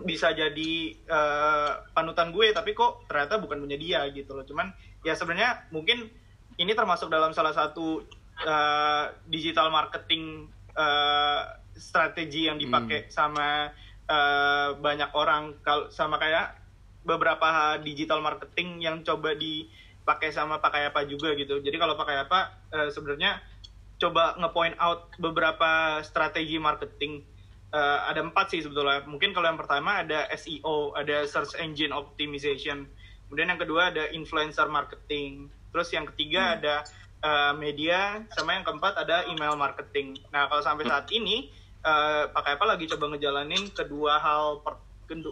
bisa 0.04 0.34
jadi 0.36 0.72
eh, 0.94 1.72
panutan 1.94 2.34
gue 2.34 2.50
tapi 2.52 2.74
kok 2.76 3.08
ternyata 3.08 3.40
bukan 3.40 3.62
punya 3.64 3.78
dia 3.80 4.04
gitu 4.12 4.36
loh. 4.36 4.44
Cuman 4.44 4.68
ya 5.00 5.16
sebenarnya 5.16 5.70
mungkin 5.72 6.10
ini 6.60 6.72
termasuk 6.76 7.08
dalam 7.08 7.32
salah 7.32 7.56
satu 7.56 8.04
eh, 8.44 9.04
digital 9.30 9.72
marketing 9.72 10.52
eh, 10.76 11.42
strategi 11.74 12.46
yang 12.50 12.60
dipakai 12.60 13.08
sama 13.08 13.72
eh, 14.04 14.68
banyak 14.76 15.10
orang 15.16 15.58
kalau 15.64 15.88
sama 15.88 16.20
kayak 16.20 16.63
beberapa 17.04 17.78
digital 17.84 18.24
marketing 18.24 18.80
yang 18.80 19.04
coba 19.04 19.36
dipakai 19.36 20.32
sama 20.32 20.58
pakai 20.58 20.88
apa 20.90 21.04
juga 21.04 21.36
gitu. 21.36 21.60
Jadi 21.60 21.76
kalau 21.76 21.94
pakai 21.94 22.24
apa 22.24 22.64
eh, 22.72 22.88
sebenarnya 22.88 23.38
coba 24.00 24.34
ngepoint 24.40 24.76
out 24.80 25.12
beberapa 25.20 26.00
strategi 26.02 26.56
marketing. 26.56 27.22
Eh, 27.70 27.98
ada 28.08 28.24
empat 28.24 28.56
sih 28.56 28.64
sebetulnya. 28.64 29.04
Mungkin 29.04 29.36
kalau 29.36 29.52
yang 29.52 29.60
pertama 29.60 30.02
ada 30.02 30.26
SEO, 30.34 30.96
ada 30.96 31.28
search 31.28 31.54
engine 31.60 31.92
optimization. 31.92 32.88
Kemudian 33.28 33.52
yang 33.54 33.60
kedua 33.60 33.92
ada 33.92 34.08
influencer 34.10 34.66
marketing. 34.66 35.52
Terus 35.70 35.88
yang 35.92 36.08
ketiga 36.08 36.56
ada 36.56 36.74
eh, 37.20 37.52
media, 37.54 38.24
sama 38.32 38.56
yang 38.56 38.64
keempat 38.64 38.96
ada 38.96 39.28
email 39.28 39.54
marketing. 39.60 40.16
Nah 40.32 40.48
kalau 40.48 40.64
sampai 40.64 40.88
saat 40.88 41.04
ini 41.12 41.52
eh, 41.84 42.24
pakai 42.32 42.56
apa 42.56 42.64
lagi 42.64 42.88
coba 42.88 43.12
ngejalanin 43.12 43.68
kedua 43.76 44.16
hal 44.18 44.64
per- 44.64 44.83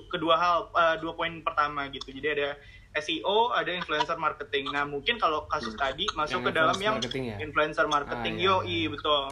kedua 0.09 0.35
hal 0.35 0.57
eh, 0.71 0.97
dua 0.99 1.13
poin 1.13 1.33
pertama 1.41 1.89
gitu. 1.89 2.09
Jadi 2.09 2.29
ada 2.33 2.49
SEO, 2.95 3.51
ada 3.51 3.73
influencer 3.73 4.17
marketing. 4.17 4.69
Nah 4.69 4.85
mungkin 4.85 5.17
kalau 5.17 5.45
kasus 5.47 5.73
tadi 5.75 6.13
masuk 6.13 6.41
Yang 6.41 6.47
ke 6.47 6.51
dalam 6.53 6.77
yang 6.77 6.95
marketing 6.97 7.25
ya? 7.27 7.37
influencer 7.41 7.87
marketing, 7.87 8.35
Ah, 8.37 8.41
iya, 8.41 8.49
yo 8.49 8.55
iya. 8.63 8.89
betul. 8.89 9.23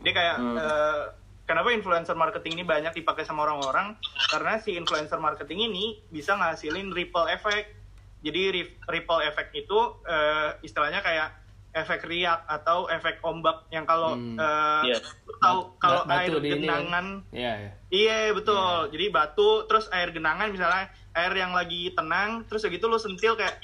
Jadi 0.00 0.10
kayak 0.10 0.36
Hmm. 0.36 0.56
eh, 0.56 1.02
kenapa 1.44 1.68
influencer 1.70 2.16
marketing 2.16 2.52
ini 2.54 2.64
banyak 2.64 2.92
dipakai 2.94 3.22
sama 3.22 3.44
orang-orang? 3.44 3.96
Karena 4.24 4.56
si 4.56 4.72
influencer 4.72 5.18
marketing 5.18 5.68
ini 5.68 5.84
bisa 6.08 6.32
ngasilin 6.32 6.88
ripple 6.90 7.28
effect. 7.28 7.68
Jadi 8.20 8.40
ri- 8.52 8.76
ripple 8.86 9.20
effect 9.22 9.52
itu 9.52 9.78
eh, 10.06 10.56
istilahnya 10.62 11.00
kayak 11.00 11.28
efek 11.72 12.02
riak 12.02 12.42
atau 12.44 12.86
efek 12.86 13.18
ombak 13.20 13.66
yang 13.68 13.84
kalau 13.84 14.12
Hmm. 14.12 14.34
eh, 14.34 14.82
Iya. 14.86 14.98
lu 15.22 15.34
tahu 15.36 15.58
kalau 15.78 16.02
Ba- 16.02 16.18
air 16.20 16.30
kan? 16.32 16.42
genangan 16.42 17.06
Iya, 17.30 17.52
iya. 17.56 17.70
Iya 17.88 18.18
betul. 18.32 18.90
Jadi 18.90 19.04
batu 19.08 19.48
terus 19.64 19.86
air 19.88 20.10
genangan 20.10 20.48
misalnya 20.48 20.86
air 21.12 21.32
yang 21.32 21.50
lagi 21.50 21.90
tenang 21.90 22.42
terus 22.44 22.62
begitu 22.62 22.84
lu 22.84 22.96
sentil 22.96 23.34
kayak 23.34 23.58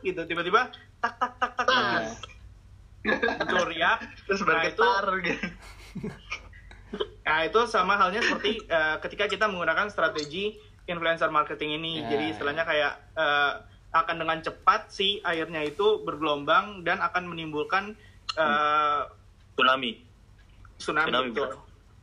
gitu 0.00 0.22
tiba-tiba 0.24 0.70
tak 0.98 1.14
tak 1.16 1.34
tak 1.36 1.54
tak 1.54 1.66
tak 1.66 2.02
Iya. 3.02 3.18
muncul 3.36 3.64
riak. 3.68 3.98
terus 4.24 4.40
Nah, 4.40 4.62
itu 4.62 4.78
bergetar 4.78 5.04
gitu 5.20 5.46
nah 7.22 7.38
itu 7.40 7.60
sama 7.66 7.94
halnya 7.94 8.20
seperti 8.20 8.58
eh, 8.60 8.96
ketika 9.00 9.24
kita 9.26 9.46
menggunakan 9.46 9.86
strategi 9.86 10.58
influencer 10.84 11.30
marketing 11.30 11.78
ini. 11.78 11.92
Ya. 12.00 12.10
Jadi 12.10 12.24
istilahnya 12.28 12.64
kayak 12.64 12.92
eh, 13.14 13.52
akan 13.92 14.16
dengan 14.24 14.38
cepat 14.40 14.88
si 14.88 15.20
airnya 15.20 15.62
itu 15.64 16.00
bergelombang 16.02 16.80
dan 16.82 17.00
akan 17.04 17.28
menimbulkan 17.28 17.92
eh, 18.36 19.02
tsunami 19.56 20.00
tsunami. 20.82 21.10
Tsunami, 21.12 21.30
betul. 21.30 21.50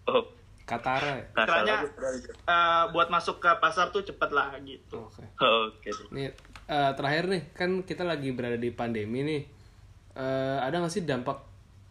oh 0.08 0.24
Katara. 0.70 1.18
ya? 1.18 1.26
nggak 1.34 1.46
Istilahnya 1.50 1.78
salah 1.82 2.14
eh, 2.46 2.84
buat 2.94 3.08
masuk 3.10 3.42
ke 3.42 3.52
pasar 3.58 3.90
tuh 3.90 4.06
cepet 4.06 4.30
lah 4.30 4.54
gitu. 4.62 5.10
Oke. 5.10 5.26
oke 5.42 5.90
Nih, 6.14 6.30
eh, 6.70 6.92
terakhir 6.94 7.26
nih, 7.26 7.42
kan 7.58 7.82
kita 7.82 8.06
lagi 8.06 8.30
berada 8.30 8.56
di 8.56 8.70
pandemi 8.70 9.26
nih. 9.26 9.42
Eh, 10.14 10.58
ada 10.62 10.78
nggak 10.78 10.94
sih 10.94 11.02
dampak 11.02 11.42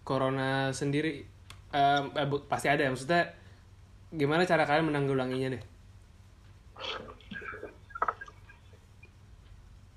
corona 0.06 0.70
sendiri? 0.70 1.26
Eh, 1.74 2.02
eh, 2.06 2.26
pasti 2.46 2.70
ada 2.70 2.86
ya. 2.86 2.94
Maksudnya, 2.94 3.34
gimana 4.14 4.46
cara 4.46 4.62
kalian 4.62 4.94
menanggulanginya 4.94 5.58
deh? 5.58 5.62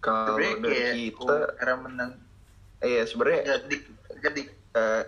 Kalau 0.01 0.33
dari 0.35 0.57
kayak 0.57 0.93
kita, 1.13 1.35
cara 1.55 1.73
menang 1.77 2.11
iya 2.81 3.05
sebenarnya 3.05 3.61
jadi 3.63 3.77
jadi 4.19 4.41
eh, 4.73 5.03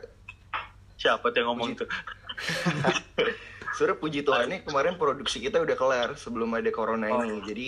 siapa 0.95 1.33
tuh 1.33 1.37
yang 1.41 1.49
ngomong 1.51 1.73
tuh 1.73 1.89
sebenarnya 3.73 3.97
puji 3.99 4.19
Tuhan 4.21 4.45
nih 4.47 4.59
kemarin 4.63 4.95
produksi 4.95 5.41
kita 5.41 5.57
udah 5.57 5.73
kelar 5.73 6.09
sebelum 6.13 6.53
ada 6.53 6.69
corona 6.69 7.09
Oh. 7.09 7.25
ini. 7.25 7.41
Jadi 7.41 7.67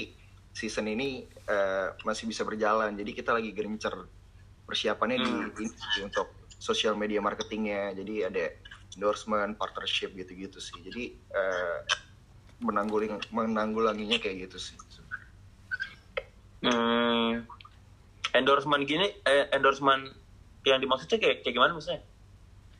season 0.54 0.86
ini 0.86 1.26
eh, 1.26 1.88
masih 2.06 2.30
bisa 2.30 2.46
berjalan. 2.46 2.94
Jadi 2.94 3.12
kita 3.12 3.34
lagi 3.34 3.50
gencer 3.52 3.94
persiapannya 4.66 5.18
di 5.18 5.30
Hmm. 5.30 5.50
ini 5.58 5.70
sih, 5.70 6.02
untuk 6.02 6.30
social 6.58 6.94
media 6.94 7.20
marketingnya. 7.20 7.98
Jadi 7.98 8.22
ada 8.22 8.46
endorsement, 8.96 9.58
partnership 9.58 10.14
gitu-gitu 10.14 10.62
sih. 10.62 10.78
Jadi 10.86 11.04
eh, 11.18 11.78
menangguling 12.62 13.20
menanggulanginya 13.34 14.22
kayak 14.22 14.48
gitu 14.50 14.58
sih. 14.62 14.78
Hmm, 16.66 17.32
endorsement 18.34 18.84
gini 18.84 19.08
eh, 19.22 19.48
endorsement 19.52 20.10
yang 20.66 20.82
dimaksudnya 20.82 21.18
kayak 21.18 21.42
kayak 21.42 21.54
gimana 21.54 21.72
maksudnya 21.72 22.02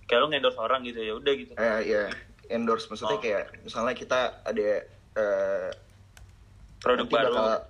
kayak 0.06 0.20
lo 0.20 0.28
ngendorse 0.28 0.58
orang 0.58 0.82
gitu 0.84 1.00
ya 1.00 1.14
udah 1.14 1.34
gitu 1.34 1.52
Eh 1.56 1.80
ya 1.86 2.04
endorse 2.50 2.86
maksudnya 2.88 3.18
Oh. 3.18 3.22
kayak 3.22 3.44
misalnya 3.62 3.94
kita 3.94 4.20
ada 4.42 4.70
eh, 5.16 5.70
produk 6.80 7.06
baru 7.08 7.34
bakal- 7.34 7.66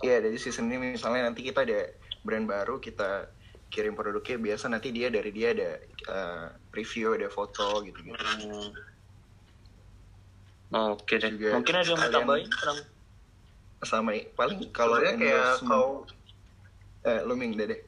Iya 0.00 0.24
dari 0.24 0.40
season 0.40 0.64
ini 0.66 0.96
misalnya 0.96 1.28
nanti 1.28 1.44
kita 1.44 1.60
ada 1.60 1.84
brand 2.22 2.48
baru 2.48 2.80
kita 2.80 3.28
kirim 3.68 3.92
produknya 3.92 4.40
biasa 4.40 4.66
nanti 4.66 4.88
dia 4.90 5.12
dari 5.12 5.28
dia 5.28 5.52
ada 5.52 5.70
eh, 5.82 6.46
review 6.70 7.12
ada 7.12 7.28
foto 7.28 7.84
gitu 7.84 8.00
gitu. 8.00 8.16
Hmm. 8.16 8.72
oke 10.94 11.12
deh 11.12 11.30
Juga 11.30 11.48
mungkin 11.52 11.74
ada 11.74 11.84
yang 11.84 11.98
mau 11.98 12.08
tambahin 12.10 12.48
Terang. 12.48 12.78
Sama 13.80 14.12
paling 14.36 14.60
kalau 14.76 15.00
sebenarnya 15.00 15.16
kayak 15.16 15.52
kau 15.64 15.88
eh, 17.08 17.20
lu 17.24 17.34
Ming 17.36 17.56
deh. 17.56 17.80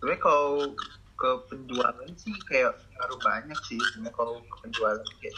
sebenarnya 0.00 0.20
kalau 0.22 0.72
ke 1.20 1.30
penjualan 1.52 2.08
sih 2.16 2.32
kayak 2.48 2.72
ngaruh 2.96 3.20
banyak 3.20 3.58
sih 3.68 3.76
sebenarnya 3.92 4.16
kalau 4.16 4.40
ke 4.40 4.56
penjualan 4.64 5.00
kayak. 5.20 5.36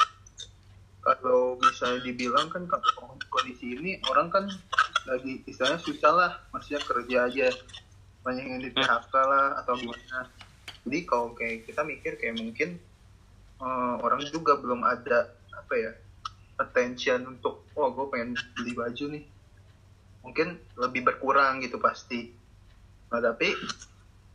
Kalau 1.02 1.58
bisa 1.58 1.98
dibilang 2.06 2.46
kan 2.46 2.62
kalau 2.70 3.18
kondisi 3.26 3.74
ini 3.74 3.98
orang 4.06 4.30
kan 4.30 4.46
lagi 5.10 5.42
istilahnya 5.50 5.82
susah 5.82 6.12
lah 6.14 6.32
maksudnya 6.54 6.78
kerja 6.86 7.16
aja. 7.26 7.48
Banyak 8.22 8.44
yang 8.46 8.62
di 8.62 8.70
PHK 8.70 9.14
lah 9.18 9.58
atau 9.66 9.74
gimana. 9.74 10.30
Jadi 10.86 10.98
kalau 11.02 11.34
kayak 11.34 11.66
kita 11.66 11.82
mikir 11.82 12.14
kayak 12.22 12.38
mungkin 12.38 12.78
eh, 13.58 13.94
orang 13.98 14.22
juga 14.30 14.62
belum 14.62 14.86
ada 14.86 15.34
apa 15.58 15.74
ya 15.74 15.92
attention 16.62 17.26
untuk 17.26 17.66
oh 17.74 17.88
gue 17.90 18.06
pengen 18.08 18.32
beli 18.54 18.72
baju 18.72 19.04
nih. 19.18 19.24
Mungkin 20.22 20.48
lebih 20.78 21.02
berkurang 21.02 21.58
gitu 21.60 21.82
pasti. 21.82 22.30
Nah 23.10 23.18
tapi 23.18 23.52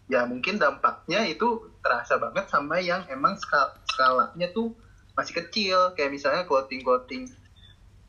ya 0.07 0.27
mungkin 0.27 0.59
dampaknya 0.59 1.23
itu 1.23 1.71
terasa 1.79 2.19
banget 2.19 2.47
sama 2.51 2.79
yang 2.83 3.07
emang 3.07 3.39
ska- 3.39 3.75
skalanya 3.87 4.51
tuh 4.51 4.75
masih 5.15 5.33
kecil. 5.43 5.95
Kayak 5.95 6.11
misalnya 6.11 6.43
clothing 6.43 6.83
clothing 6.83 7.31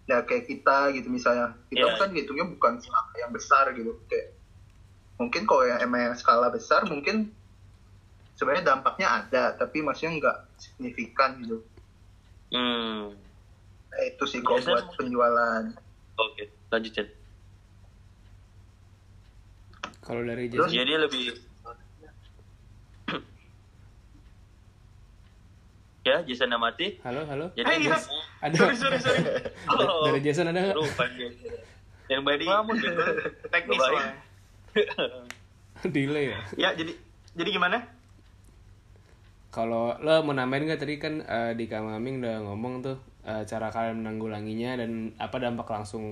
ya 0.08 0.24
kayak 0.26 0.50
kita 0.50 0.90
gitu 0.92 1.06
misalnya. 1.06 1.54
Kita 1.70 1.86
Iya. 1.86 1.98
kan 2.00 2.10
hitungnya 2.10 2.46
bukan 2.48 2.82
skala 2.82 3.12
yang 3.14 3.30
besar 3.30 3.70
gitu. 3.72 3.94
Kayak 4.10 4.34
mungkin 5.18 5.46
kalau 5.46 5.64
yang 5.66 5.78
emang 5.78 6.12
yang 6.12 6.16
skala 6.18 6.50
besar 6.50 6.82
mungkin 6.86 7.30
sebenarnya 8.34 8.74
dampaknya 8.74 9.08
ada 9.22 9.50
tapi 9.54 9.82
maksudnya 9.82 10.18
nggak 10.18 10.38
signifikan 10.58 11.38
gitu. 11.42 11.62
Hmm 12.48 13.27
itu 14.00 14.24
sih 14.24 14.38
kalau 14.40 14.56
Biasanya 14.56 14.74
buat 14.76 14.86
penjualan 14.94 15.62
oke 16.16 16.42
lanjutin 16.70 17.06
Kalau 19.98 20.24
dari 20.24 20.48
Terus? 20.48 20.72
Jason, 20.72 20.78
Jadi 20.78 20.92
lebih 20.96 21.24
ya 26.00 26.24
Jason 26.24 26.48
udah 26.48 26.56
mati. 26.56 26.96
halo 27.04 27.20
halo. 27.28 27.52
Jadi 27.52 27.68
Eh, 27.68 27.78
iya. 27.84 27.96
Ada 28.40 28.56
Sorry, 28.56 28.76
sorry, 28.80 28.96
sorry. 28.96 29.20
Oh, 29.68 30.08
dari 30.08 30.24
Jason 30.24 30.48
ada 30.48 30.56
nggak? 30.62 30.76
lupa 30.80 31.04
dia. 31.12 31.28
Yang 32.08 32.22
tadi 32.24 32.76
Teknis 33.52 33.76
soalnya. 33.76 34.14
Delay 35.92 36.24
ya. 36.32 36.38
Ya, 36.56 36.70
jadi 36.72 36.96
jadi 37.36 37.50
gimana? 37.52 37.84
Kalau 39.52 40.00
lo 40.00 40.24
mau 40.24 40.32
nambahin 40.32 40.64
nggak 40.64 40.80
tadi 40.80 40.96
kan 40.96 41.20
eh, 41.20 41.52
di 41.52 41.68
Kamaming 41.68 42.24
udah 42.24 42.40
ngomong 42.40 42.74
tuh 42.80 42.96
eh, 43.28 43.44
cara 43.44 43.68
kalian 43.68 44.00
menanggulanginya 44.00 44.80
dan 44.80 45.12
apa 45.20 45.36
dampak 45.36 45.68
langsung 45.68 46.04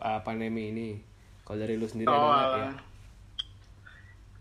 eh, 0.00 0.20
pandemi 0.24 0.72
ini. 0.72 0.88
Kalau 1.44 1.60
dari 1.60 1.76
lu 1.76 1.84
sendiri 1.84 2.08
ada 2.08 2.16
Oh, 2.16 2.32
nggak 2.32 2.56
ya? 2.56 2.72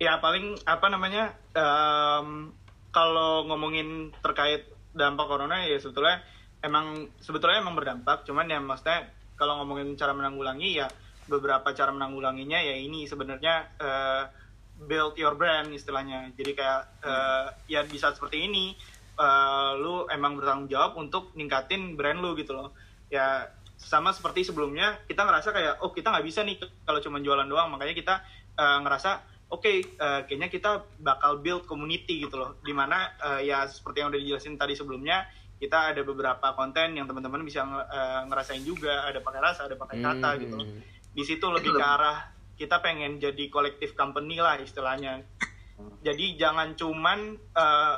ya 0.01 0.13
paling 0.19 0.59
apa 0.67 0.87
namanya 0.91 1.31
em, 1.55 2.51
kalau 2.91 3.47
ngomongin 3.47 4.11
terkait 4.19 4.67
dampak 4.91 5.25
corona 5.31 5.63
ya 5.63 5.79
sebetulnya 5.79 6.19
emang 6.59 7.07
sebetulnya 7.23 7.63
emang 7.63 7.75
berdampak 7.79 8.27
cuman 8.27 8.51
ya 8.51 8.59
maksudnya 8.59 9.07
kalau 9.39 9.63
ngomongin 9.63 9.95
cara 9.95 10.11
menanggulangi 10.11 10.75
ya 10.75 10.87
beberapa 11.31 11.71
cara 11.71 11.95
menanggulanginya 11.95 12.59
ya 12.59 12.75
ini 12.75 13.07
sebenarnya 13.07 13.55
eh, 13.79 14.23
build 14.83 15.15
your 15.15 15.39
brand 15.39 15.71
istilahnya 15.71 16.35
jadi 16.35 16.51
kayak 16.51 16.81
eh, 17.03 17.45
ya 17.71 17.81
bisa 17.87 18.11
seperti 18.11 18.43
ini 18.51 18.75
eh, 19.15 19.71
lu 19.77 20.05
emang 20.07 20.37
bertanggung 20.37 20.69
jawab 20.69 20.97
untuk 20.97 21.31
ningkatin 21.33 21.93
brand 21.93 22.19
lu 22.19 22.33
gitu 22.33 22.53
loh. 22.53 22.73
Ya 23.09 23.49
sama 23.77 24.15
seperti 24.15 24.47
sebelumnya 24.47 25.01
kita 25.05 25.27
ngerasa 25.27 25.49
kayak 25.51 25.73
oh 25.83 25.91
kita 25.91 26.07
nggak 26.09 26.25
bisa 26.25 26.41
nih 26.41 26.55
kalau 26.83 26.99
cuma 26.99 27.19
jualan 27.19 27.45
doang. 27.45 27.69
Makanya 27.69 27.93
kita 27.93 28.15
eh, 28.55 28.77
ngerasa 28.81 29.11
oke 29.49 29.71
eh, 29.93 30.21
kayaknya 30.25 30.49
kita 30.49 30.71
bakal 30.99 31.39
build 31.39 31.65
community 31.65 32.23
gitu 32.23 32.37
loh. 32.37 32.57
Di 32.59 32.71
mana 32.71 33.11
eh, 33.19 33.49
ya 33.49 33.65
seperti 33.65 34.01
yang 34.01 34.09
udah 34.09 34.21
dijelasin 34.21 34.57
tadi 34.57 34.73
sebelumnya 34.73 35.25
kita 35.57 35.95
ada 35.95 36.01
beberapa 36.03 36.51
konten 36.57 36.91
yang 36.97 37.07
teman-teman 37.07 37.45
bisa 37.45 37.63
eh, 37.65 38.21
ngerasain 38.27 38.61
juga. 38.61 39.05
Ada 39.07 39.21
pakai 39.21 39.41
rasa 39.41 39.65
ada 39.67 39.75
pakai 39.77 40.01
kata 40.01 40.29
Hmm. 40.35 40.41
gitu. 40.41 40.55
loh 40.57 40.69
di 41.13 41.21
situ 41.21 41.45
lebih 41.45 41.77
ke 41.77 41.85
arah 41.85 42.25
kita 42.57 42.81
pengen 42.81 43.21
jadi 43.21 43.45
kolektif 43.53 43.93
company 43.93 44.41
lah 44.41 44.57
istilahnya. 44.57 45.21
Jadi 46.01 46.37
jangan 46.37 46.73
cuman 46.73 47.19
eh, 47.37 47.95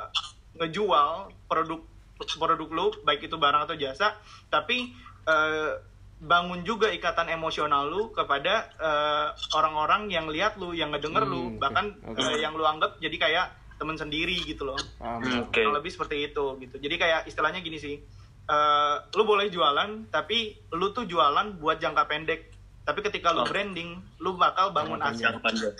ngejual 0.56 1.10
produk 1.44 1.80
produk 2.16 2.68
lu 2.68 2.86
baik 3.02 3.22
itu 3.22 3.36
barang 3.36 3.62
atau 3.62 3.74
jasa 3.74 4.16
tapi 4.46 4.90
eh, 5.22 5.70
bangun 6.16 6.62
juga 6.62 6.88
ikatan 6.88 7.28
emosional 7.28 7.86
lu 7.86 8.08
kepada 8.10 8.54
eh, 8.74 9.28
orang-orang 9.52 10.08
yang 10.08 10.26
lihat 10.26 10.56
lu 10.56 10.72
yang 10.72 10.88
ngedenger 10.88 11.22
lu 11.22 11.36
Hmm, 11.46 11.50
oke, 11.50 11.60
bahkan 11.60 11.86
oke. 12.02 12.16
eh, 12.18 12.40
yang 12.40 12.52
lu 12.52 12.64
anggap 12.64 12.96
jadi 12.96 13.16
kayak 13.18 13.46
temen 13.76 13.94
sendiri 13.94 14.32
gitu 14.42 14.64
loh 14.64 14.80
Paham. 14.96 15.20
Oke. 15.44 15.60
kurang 15.60 15.76
lebih 15.76 15.92
seperti 15.92 16.26
itu 16.26 16.44
gitu 16.58 16.76
jadi 16.78 16.94
kayak 16.96 17.20
istilahnya 17.26 17.60
gini 17.60 17.76
sih 17.76 18.00
eh, 18.46 18.94
lu 19.10 19.22
boleh 19.22 19.46
jualan 19.46 20.08
tapi 20.08 20.56
lu 20.70 20.88
tuh 20.90 21.04
jualan 21.04 21.52
buat 21.54 21.76
jangka 21.76 22.04
pendek 22.06 22.40
tapi 22.82 23.02
ketika 23.02 23.30
lu 23.30 23.42
Oh. 23.42 23.46
branding 23.46 23.92
lu 24.16 24.34
bakal 24.34 24.70
bangun 24.70 25.02
aset 25.02 25.36
panjang. 25.36 25.74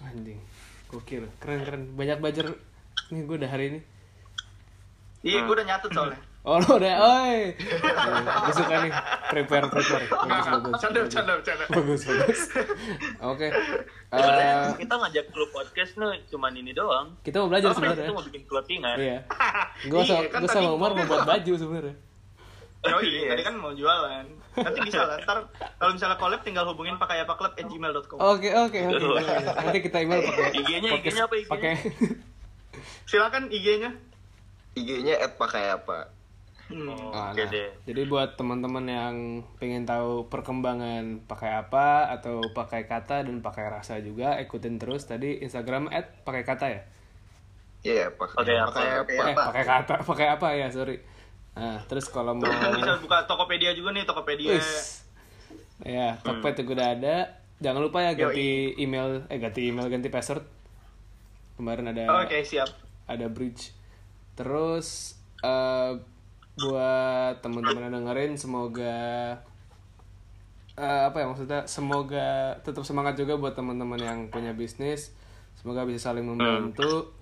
Anjing. 0.00 0.38
Gokil. 0.86 1.26
Keren 1.36 1.60
keren. 1.60 1.82
Banyak 1.92 2.18
belajar 2.18 2.46
nih 3.08 3.22
gue 3.22 3.36
udah 3.36 3.48
hari 3.48 3.64
ini. 3.68 3.80
iya 5.22 5.38
gue 5.40 5.52
udah 5.52 5.64
nyatet 5.64 5.90
soalnya 5.90 6.20
Oh 6.42 6.58
lo 6.58 6.74
udah, 6.74 6.94
oi. 7.22 7.54
Gue 7.54 8.50
suka 8.52 8.74
nih, 8.82 8.90
prepare 9.30 9.62
prepare. 9.62 10.10
Bagus 10.10 10.46
bagus. 10.48 10.72
canda 10.76 11.00
canda 11.06 11.32
canda 11.38 11.64
Bagus 11.70 12.02
bagus. 12.02 12.40
Oke. 13.22 13.46
Sebenarnya 14.10 14.50
Eh, 14.66 14.74
kita 14.76 14.94
ngajak 14.96 15.24
klub 15.30 15.50
podcast 15.50 15.92
nih 15.94 16.18
cuman 16.26 16.50
ini 16.52 16.74
doang. 16.74 17.14
kita 17.22 17.38
mau 17.38 17.46
belajar 17.46 17.70
Kita 17.70 17.78
sebenarnya. 17.78 18.10
mau 18.10 18.26
bikin 18.26 18.42
clothingan. 18.44 18.96
Iya. 18.98 19.18
Gue 19.86 20.02
sama, 20.02 20.18
Iya, 20.18 20.28
kan 20.28 20.40
gue 20.42 20.50
sama 20.50 20.70
Umar 20.74 20.90
mau 20.92 21.06
buat 21.06 21.22
baju 21.22 21.52
sebenarnya. 21.54 21.94
Oh 22.82 22.98
iya, 22.98 23.20
tadi 23.30 23.42
kan 23.46 23.54
mau 23.54 23.70
jualan. 23.70 24.24
Nanti 24.58 24.78
bisa 24.82 24.98
lah. 25.00 25.14
Ntar 25.22 25.46
kalau 25.78 25.94
misalnya 25.94 26.18
collab 26.18 26.42
tinggal 26.42 26.66
hubungin 26.66 26.98
pakai 26.98 27.22
apa 27.22 27.38
club 27.38 27.54
gmail.com. 27.54 28.18
Oke 28.18 28.50
oke 28.50 28.78
oke. 28.82 28.98
Nanti 29.62 29.78
kita 29.78 29.96
email 30.02 30.18
pakai 30.20 30.50
IG-nya, 30.58 30.90
IG-nya 30.98 31.22
apa 31.22 31.34
IG-nya? 31.36 31.52
Pakai 31.54 31.72
Silakan 33.04 33.48
IG-nya. 33.48 33.90
IG-nya 34.72 35.20
at 35.20 35.36
pakai 35.36 35.68
apa 35.70 36.08
Hmm. 36.72 36.88
Oh, 36.88 37.12
Ah, 37.12 37.36
Oke 37.36 37.44
nah. 37.44 37.52
deh. 37.52 37.68
Jadi 37.84 38.00
buat 38.08 38.32
teman-teman 38.32 38.86
yang 38.88 39.16
pengen 39.60 39.84
tahu 39.84 40.24
perkembangan 40.32 41.20
pakai 41.28 41.60
apa 41.60 42.08
atau 42.08 42.40
pakai 42.48 42.88
kata 42.88 43.28
dan 43.28 43.44
pakai 43.44 43.68
rasa 43.68 44.00
juga 44.00 44.40
ikutin 44.40 44.80
terus 44.80 45.04
tadi 45.04 45.44
Instagram 45.44 45.92
at 45.92 46.24
pakai 46.24 46.42
kata 46.42 46.66
ya. 46.72 46.80
Iya, 47.82 48.04
pakai 48.14 48.36
Pakai 48.40 48.56
apa? 48.56 48.70
pakai 48.72 48.88
apa? 48.96 49.12
Eh 49.12 49.34
pakai 49.36 49.64
kata 49.66 49.94
pakai 50.00 50.26
apa 50.30 50.48
ya 50.54 50.66
sorry. 50.72 50.96
Nah 51.52 51.84
terus 51.84 52.08
kalau 52.08 52.32
mau 52.32 52.48
Bisa 52.48 52.96
buka 52.96 53.20
Tokopedia 53.28 53.76
juga 53.76 53.92
nih, 53.92 54.08
Tokopedia. 54.08 54.56
Wis. 54.56 55.04
Ya, 55.84 56.16
Tokped 56.24 56.56
juga 56.56 56.72
udah 56.78 56.88
ada. 56.94 57.16
Jangan 57.60 57.80
lupa 57.82 58.00
ya 58.00 58.16
ganti 58.16 58.72
email, 58.74 59.26
eh 59.28 59.36
ganti 59.36 59.68
email, 59.68 59.92
ganti 59.92 60.08
password. 60.08 60.46
Kemarin 61.54 61.90
ada 61.90 62.24
Oke, 62.24 62.40
siap. 62.42 62.70
Ada 63.06 63.26
bridge. 63.28 63.72
Terus 64.34 65.18
eh 65.42 65.92
buat 66.52 67.40
teman-teman 67.40 67.88
yang 67.88 67.94
dengerin 68.04 68.36
semoga 68.36 69.40
eh, 70.76 71.02
apa 71.08 71.16
ya 71.16 71.26
maksudnya 71.32 71.64
semoga 71.64 72.60
tetap 72.60 72.84
semangat 72.84 73.16
juga 73.16 73.40
buat 73.40 73.56
teman-teman 73.56 74.00
yang 74.00 74.18
punya 74.28 74.52
bisnis. 74.52 75.16
Semoga 75.56 75.84
bisa 75.84 76.10
saling 76.12 76.24
membantu. 76.28 77.12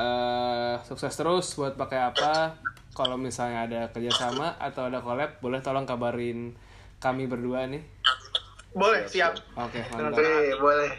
eh 0.00 0.74
sukses 0.88 1.12
terus 1.12 1.52
buat 1.56 1.76
pakai 1.76 2.00
apa. 2.00 2.56
Kalau 2.96 3.20
misalnya 3.20 3.68
ada 3.68 3.80
kerjasama 3.92 4.56
atau 4.56 4.88
ada 4.88 5.04
collab, 5.04 5.36
boleh 5.44 5.60
tolong 5.60 5.84
kabarin 5.84 6.56
kami 6.96 7.28
berdua 7.28 7.68
nih. 7.68 7.84
Boleh, 8.72 9.04
siap. 9.04 9.36
Oke, 9.52 9.84
Dengan 9.84 10.16
mantap. 10.16 10.60
Boleh. 10.60 10.92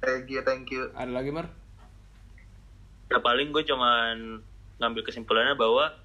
Thank 0.00 0.28
you, 0.32 0.40
thank 0.40 0.68
you. 0.72 0.88
Ada 0.96 1.12
lagi, 1.12 1.28
Mar? 1.32 1.52
Ya 3.08 3.18
paling 3.24 3.50
gue 3.56 3.64
cuman 3.64 4.44
ngambil 4.78 5.02
kesimpulannya 5.08 5.56
bahwa 5.56 5.96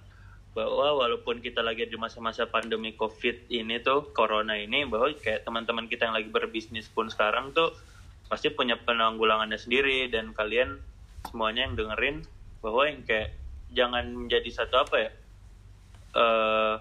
bahwa 0.54 1.02
walaupun 1.02 1.42
kita 1.42 1.66
lagi 1.66 1.89
di 1.89 1.98
masa-masa 1.98 2.46
pandemi 2.46 2.94
covid 2.94 3.50
ini 3.50 3.82
tuh 3.82 4.13
corona 4.13 4.54
ini 4.54 4.86
bahwa 4.86 5.10
kayak 5.18 5.44
teman-teman 5.44 5.89
kita 5.89 6.08
yang 6.08 6.16
lagi 6.16 6.30
berbisnis 6.30 6.86
pun 6.94 7.10
sekarang 7.10 7.52
tuh 7.58 7.74
pasti 8.30 8.54
punya 8.54 8.78
penanggulangannya 8.78 9.58
sendiri. 9.58 10.08
Dan 10.13 10.32
kalian 10.32 10.78
semuanya 11.28 11.68
yang 11.68 11.76
dengerin 11.76 12.18
bahwa 12.62 12.88
yang 12.88 13.02
kayak 13.04 13.34
jangan 13.74 14.06
menjadi 14.13 14.50
satu 14.54 14.86
apa 14.86 14.96
ya 15.02 15.12
eh 16.13 16.76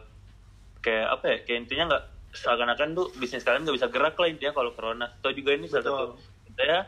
kayak 0.85 1.07
apa 1.09 1.25
ya 1.25 1.37
kayak 1.49 1.59
intinya 1.65 1.85
nggak 1.89 2.05
seakan-akan 2.37 2.89
tuh 2.93 3.07
bisnis 3.17 3.45
kalian 3.49 3.65
nggak 3.65 3.77
bisa 3.81 3.89
gerak 3.89 4.15
lah 4.21 4.29
intinya 4.29 4.53
kalau 4.53 4.71
corona. 4.77 5.07
Atau 5.19 5.33
juga 5.33 5.57
ini 5.57 5.67
salah 5.67 5.85
satu 5.89 6.07
kita 6.53 6.63
ya 6.63 6.81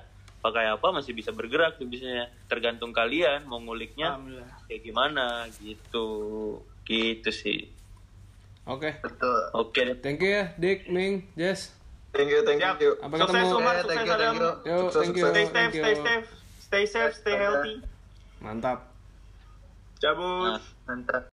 pakai 0.44 0.68
apa 0.68 0.92
masih 0.92 1.16
bisa 1.16 1.32
bergerak 1.32 1.80
tuh 1.80 1.88
bisnisnya 1.88 2.28
tergantung 2.52 2.92
kalian 2.92 3.48
mau 3.48 3.56
nguliknya 3.64 4.20
kayak 4.68 4.84
gimana 4.84 5.48
gitu 5.64 6.60
gitu 6.84 7.30
sih 7.32 7.72
Oke. 8.64 8.96
Betul. 9.00 9.40
oke 9.56 9.76
deh 9.76 9.96
Thank 10.00 10.24
you 10.24 10.32
ya, 10.40 10.44
Dick, 10.56 10.88
Ming, 10.88 11.28
Jess. 11.36 11.72
Thank 12.16 12.32
you, 12.32 12.40
thank 12.46 12.62
Siap. 12.64 12.80
you. 12.80 12.96
Sampai 12.96 13.18
Sukses, 13.20 13.34
ketemu. 13.34 13.58
Umar. 13.60 13.74
Eh, 13.74 13.82
Sukses, 13.82 13.90
thank 13.92 14.06
you, 14.06 14.14
thank 14.16 14.24
you. 14.24 14.32
Adam. 14.32 14.34
Yo, 14.64 14.76
Sukses, 14.88 14.94
thank 14.96 15.16
you. 15.18 15.24
sukses. 15.26 15.34
Stay 15.34 15.44
safe, 15.50 15.74
stay 15.74 15.94
safe. 15.98 16.28
Stay 16.64 16.84
safe, 16.86 17.14
stay 17.18 17.34
healthy. 17.36 17.74
Mantap. 18.40 18.78
Cabut. 20.00 20.56
nah 20.56 20.62
Mantap. 20.86 21.33